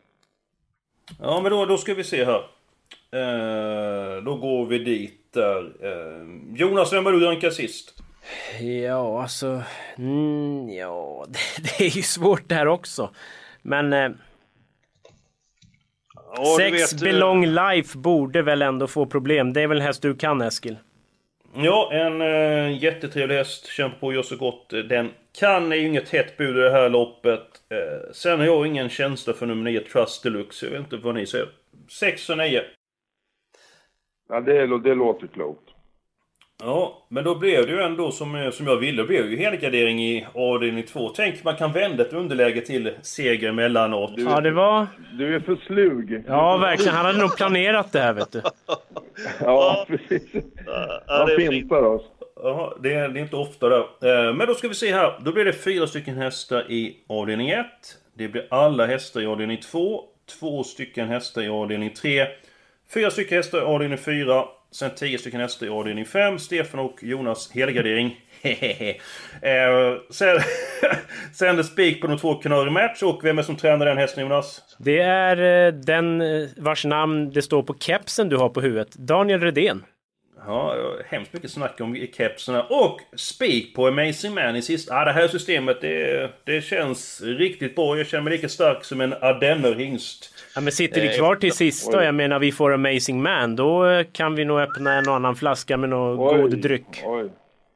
Ja, 1.20 1.40
men 1.40 1.52
då, 1.52 1.66
då 1.66 1.76
ska 1.78 1.94
vi 1.94 2.04
se 2.04 2.24
här. 2.24 2.42
Eh, 3.12 4.22
då 4.22 4.35
går 4.37 4.66
vi 4.66 4.78
dit 4.78 5.25
där. 5.37 5.72
Eh, 5.83 6.57
Jonas, 6.57 6.92
vem 6.92 7.05
var 7.05 7.12
du 7.12 7.20
rankad 7.20 7.53
sist? 7.53 7.94
Ja, 8.87 9.22
alltså... 9.22 9.62
Mm, 9.99 10.68
ja, 10.68 11.27
det, 11.29 11.38
det 11.79 11.85
är 11.85 11.96
ju 11.96 12.03
svårt 12.03 12.49
det 12.49 12.55
här 12.55 12.68
också. 12.68 13.11
Men... 13.62 13.92
Eh, 13.92 14.11
Ja, 16.37 16.57
sex 16.59 16.92
vet, 16.92 17.03
eh, 17.03 17.05
Belong 17.05 17.46
Life 17.46 17.99
borde 17.99 18.42
väl 18.42 18.62
ändå 18.62 18.87
få 18.87 19.07
problem. 19.07 19.53
Det 19.53 19.61
är 19.62 19.66
väl 19.66 19.81
en 19.81 19.87
häst 19.87 20.03
du 20.03 20.14
kan, 20.16 20.42
Eskil? 20.42 20.77
Ja, 21.55 21.90
en 21.92 22.20
eh, 22.22 22.83
jättetrevlig 22.83 23.37
häst. 23.37 23.66
Kämpar 23.66 23.99
på 23.99 24.07
och 24.07 24.14
gör 24.14 24.22
så 24.22 24.37
gott 24.37 24.70
den 24.88 25.11
kan. 25.38 25.72
är 25.72 25.77
ju 25.77 25.87
inget 25.87 26.09
hett 26.09 26.37
bud 26.37 26.57
i 26.57 26.61
det 26.61 26.70
här 26.70 26.88
loppet. 26.88 27.40
Eh, 27.70 28.12
sen 28.12 28.38
har 28.38 28.46
jag 28.46 28.66
ingen 28.66 28.88
känsla 28.88 29.33
för 29.33 29.46
nummer 29.46 29.70
9, 29.70 29.81
Trust 29.81 30.22
Deluxe. 30.22 30.66
Jag 30.66 30.70
vet 30.72 30.81
inte 30.81 30.96
vad 30.96 31.14
ni 31.14 31.27
säger. 31.27 31.49
6 32.01 32.31
och 32.31 32.38
9. 32.38 32.62
Ja, 34.28 34.40
det, 34.40 34.78
det 34.78 34.94
låter 34.94 35.26
klokt. 35.26 35.70
Ja, 36.62 37.06
men 37.08 37.24
då 37.24 37.34
blev 37.34 37.66
det 37.66 37.72
ju 37.72 37.80
ändå 37.80 38.10
som, 38.10 38.34
eh, 38.34 38.50
som 38.50 38.66
jag 38.66 38.76
ville. 38.76 39.02
Det 39.02 39.08
blev 39.08 39.30
ju 39.30 39.36
helgardering 39.36 40.04
i 40.04 40.26
avdelning 40.34 40.84
2. 40.84 41.08
Tänk 41.08 41.44
man 41.44 41.56
kan 41.56 41.72
vända 41.72 42.02
ett 42.06 42.12
underläge 42.12 42.60
till 42.60 42.92
seger 43.02 43.48
emellanåt. 43.48 44.12
Ja, 44.16 44.40
det 44.40 44.50
var... 44.50 44.86
Du 45.18 45.34
är 45.34 45.40
för 45.40 45.56
slug. 45.56 46.24
Ja, 46.26 46.56
verkligen. 46.56 46.94
Han 46.94 47.06
hade 47.06 47.18
nog 47.18 47.36
planerat 47.36 47.92
det 47.92 48.00
här, 48.00 48.12
vet 48.12 48.32
du. 48.32 48.42
Ja, 49.40 49.86
precis. 49.88 50.22
Ja, 50.66 51.02
Han 51.06 51.26
det 51.26 51.36
fintar 51.36 51.82
oss. 51.82 52.02
Jaha, 52.42 52.72
det 52.82 52.92
är, 52.94 53.08
det 53.08 53.20
är 53.20 53.22
inte 53.22 53.36
ofta 53.36 53.68
där. 53.68 53.78
Eh, 53.78 54.34
Men 54.34 54.46
då 54.46 54.54
ska 54.54 54.68
vi 54.68 54.74
se 54.74 54.92
här. 54.92 55.18
Då 55.20 55.32
blir 55.32 55.44
det 55.44 55.52
fyra 55.52 55.86
stycken 55.86 56.16
hästar 56.16 56.70
i 56.72 56.96
avdelning 57.08 57.50
1. 57.50 57.66
Det 58.14 58.28
blir 58.28 58.46
alla 58.50 58.86
hästar 58.86 59.20
i 59.20 59.26
avdelning 59.26 59.60
2. 59.60 60.04
Två 60.40 60.64
stycken 60.64 61.08
hästar 61.08 61.42
i 61.42 61.48
avdelning 61.48 61.90
3. 61.90 62.26
Fyra 62.94 63.11
stycken 63.11 63.37
hästar 63.37 63.59
i 63.59 63.61
avdelning 63.61 63.99
4. 63.99 64.44
Sen 64.70 64.90
tio 64.96 65.18
stycken 65.18 65.40
hästar 65.40 65.66
i 65.66 65.70
avdelning 65.70 66.05
5. 66.05 66.38
Stefan 66.38 66.81
och 66.81 66.99
Jonas 67.03 67.51
helgardering. 67.55 68.20
Hehehe. 68.42 68.94
Eh, 69.42 69.96
sen, 70.11 70.38
sen 71.33 71.57
det 71.57 71.64
spik 71.64 72.01
på 72.01 72.07
de 72.07 72.18
två 72.18 72.35
Canary 72.35 72.70
Match. 72.70 73.03
Och 73.03 73.25
vem 73.25 73.38
är 73.38 73.42
det 73.42 73.46
som 73.46 73.57
tränar 73.57 73.87
den 73.87 73.99
hästen 73.99 74.22
Jonas? 74.22 74.62
Det 74.79 75.01
är 75.01 75.66
eh, 75.66 75.72
den 75.72 76.20
eh, 76.20 76.49
vars 76.57 76.85
namn 76.85 77.31
det 77.31 77.42
står 77.42 77.62
på 77.62 77.75
kepsen 77.75 78.29
du 78.29 78.37
har 78.37 78.49
på 78.49 78.61
huvudet. 78.61 78.94
Daniel 78.94 79.40
Redén. 79.40 79.85
Ja, 80.46 80.76
hemskt 81.06 81.32
mycket 81.32 81.50
snack 81.50 81.80
om 81.80 82.06
kepsarna. 82.16 82.62
Och 82.62 83.00
spik 83.16 83.74
på 83.74 83.87
Amazing 83.87 84.35
Man 84.35 84.56
i 84.56 84.62
sista. 84.62 84.94
Ah, 84.94 85.04
det 85.04 85.12
här 85.12 85.28
systemet, 85.28 85.80
det, 85.80 86.30
det 86.44 86.61
känns 86.61 87.20
riktigt 87.24 87.74
bra. 87.76 87.96
Jag 87.98 88.06
känner 88.06 88.24
mig 88.24 88.32
lika 88.32 88.48
stark 88.48 88.85
som 88.85 89.00
en 89.00 89.12
ardennerhingst. 89.12 90.35
Ja, 90.54 90.61
men 90.61 90.72
sitter 90.72 91.00
Eh, 91.00 91.11
det 91.11 91.18
kvar 91.18 91.37
till 91.37 91.52
sista, 91.52 92.04
jag 92.04 92.14
menar 92.14 92.38
vi 92.38 92.52
får 92.52 92.72
Amazing 92.74 93.22
Man, 93.22 93.56
då 93.56 93.87
eh, 93.87 94.06
kan 94.12 94.35
vi 94.35 94.44
nog 94.44 94.61
öppna 94.61 94.94
en 94.94 95.09
annan 95.09 95.37
flaska 95.37 95.76
med 95.76 95.88
någon 95.88 96.35
Oj, 96.37 96.42
god 96.42 96.59
dryck. 96.59 97.02
Oj. 97.04 97.30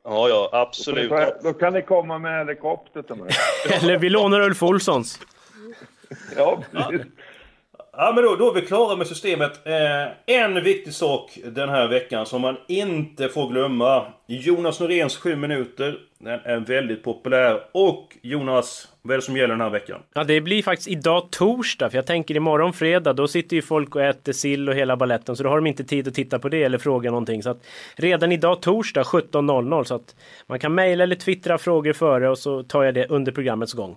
Ja, 0.04 0.28
ja, 0.28 0.48
absolut. 0.52 1.10
Då, 1.10 1.36
då 1.42 1.52
kan 1.52 1.72
ni 1.72 1.82
komma 1.82 2.18
med 2.18 2.38
helikopter 2.38 3.02
till 3.02 3.14
mig. 3.16 3.30
Eller 3.82 3.98
vi 3.98 4.08
lånar 4.08 4.40
Ulf 4.40 4.62
Olssons. 4.62 5.20
Ja, 6.36 6.62
precis. 6.72 7.06
Ja 7.92 8.12
men 8.14 8.24
då, 8.24 8.36
då 8.36 8.50
är 8.50 8.54
vi 8.54 8.66
klara 8.66 8.96
med 8.96 9.06
systemet. 9.06 9.66
Eh, 9.66 10.36
en 10.36 10.64
viktig 10.64 10.94
sak 10.94 11.38
den 11.44 11.68
här 11.68 11.88
veckan 11.88 12.26
som 12.26 12.40
man 12.42 12.56
inte 12.68 13.28
får 13.28 13.48
glömma. 13.48 14.06
Jonas 14.26 14.80
Noréns 14.80 15.16
7 15.16 15.36
minuter. 15.36 15.98
Den 16.18 16.40
är 16.44 16.60
väldigt 16.60 17.02
populär. 17.02 17.60
Och 17.72 18.16
Jonas, 18.22 18.88
vad 19.02 19.12
är 19.12 19.18
det 19.18 19.22
som 19.22 19.36
gäller 19.36 19.54
den 19.54 19.60
här 19.60 19.70
veckan? 19.70 20.00
Ja, 20.14 20.24
det 20.24 20.40
blir 20.40 20.62
faktiskt 20.62 20.88
idag 20.88 21.30
torsdag, 21.30 21.90
för 21.90 21.98
jag 21.98 22.06
tänker 22.06 22.36
imorgon 22.36 22.72
fredag, 22.72 23.12
då 23.12 23.28
sitter 23.28 23.56
ju 23.56 23.62
folk 23.62 23.94
och 23.96 24.02
äter 24.02 24.32
sill 24.32 24.68
och 24.68 24.74
hela 24.74 24.96
balletten, 24.96 25.36
så 25.36 25.42
då 25.42 25.48
har 25.48 25.56
de 25.56 25.66
inte 25.66 25.84
tid 25.84 26.08
att 26.08 26.14
titta 26.14 26.38
på 26.38 26.48
det 26.48 26.62
eller 26.62 26.78
fråga 26.78 27.10
någonting. 27.10 27.42
Så 27.42 27.50
att 27.50 27.62
redan 27.96 28.32
idag 28.32 28.62
torsdag 28.62 29.02
17.00, 29.02 29.84
så 29.84 29.94
att 29.94 30.16
man 30.46 30.58
kan 30.58 30.74
mejla 30.74 31.04
eller 31.04 31.16
twittra 31.16 31.58
frågor 31.58 31.92
före 31.92 32.30
och 32.30 32.38
så 32.38 32.62
tar 32.62 32.84
jag 32.84 32.94
det 32.94 33.06
under 33.06 33.32
programmets 33.32 33.72
gång. 33.72 33.96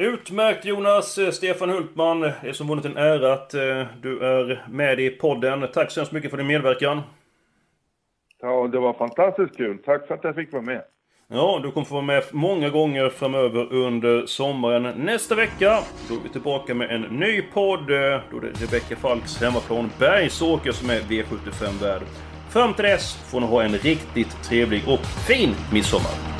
Utmärkt 0.00 0.64
Jonas! 0.64 1.18
Eh, 1.18 1.30
Stefan 1.30 1.70
Hultman, 1.70 2.20
det 2.20 2.34
är 2.42 2.52
som 2.52 2.66
vanligt 2.68 2.86
en 2.86 2.96
ära 2.96 3.32
att 3.32 3.54
eh, 3.54 3.84
du 4.02 4.18
är 4.24 4.66
med 4.70 5.00
i 5.00 5.10
podden. 5.10 5.66
Tack 5.72 5.90
så 5.90 6.00
hemskt 6.00 6.12
mycket 6.12 6.30
för 6.30 6.38
din 6.38 6.46
medverkan. 6.46 7.00
Ja, 8.40 8.68
det 8.72 8.78
var 8.78 8.92
fantastiskt 8.92 9.56
kul. 9.56 9.78
Tack 9.84 10.06
för 10.06 10.14
att 10.14 10.24
jag 10.24 10.34
fick 10.34 10.52
vara 10.52 10.62
med. 10.62 10.82
Ja, 11.28 11.60
du 11.62 11.70
kommer 11.70 11.84
få 11.84 11.94
vara 11.94 12.04
med 12.04 12.22
många 12.32 12.68
gånger 12.68 13.08
framöver 13.08 13.72
under 13.72 14.26
sommaren. 14.26 14.82
Nästa 15.04 15.34
vecka, 15.34 15.78
då 16.08 16.14
är 16.14 16.18
vi 16.22 16.28
tillbaka 16.28 16.74
med 16.74 16.90
en 16.90 17.02
ny 17.02 17.42
podd. 17.42 17.90
eh, 17.90 18.20
Då 18.30 18.40
det 18.40 18.48
är 18.48 18.66
Rebecka 18.66 18.96
Falks 18.96 19.40
hemmaplan 19.40 19.90
Bergsåker 19.98 20.72
som 20.72 20.90
är 20.90 21.00
V75-värd. 21.00 22.02
Fram 22.50 22.74
till 22.74 22.84
dess 22.84 23.30
får 23.30 23.40
ni 23.40 23.46
ha 23.46 23.62
en 23.62 23.72
riktigt 23.72 24.42
trevlig 24.42 24.82
och 24.88 25.00
fin 25.28 25.54
midsommar! 25.72 26.39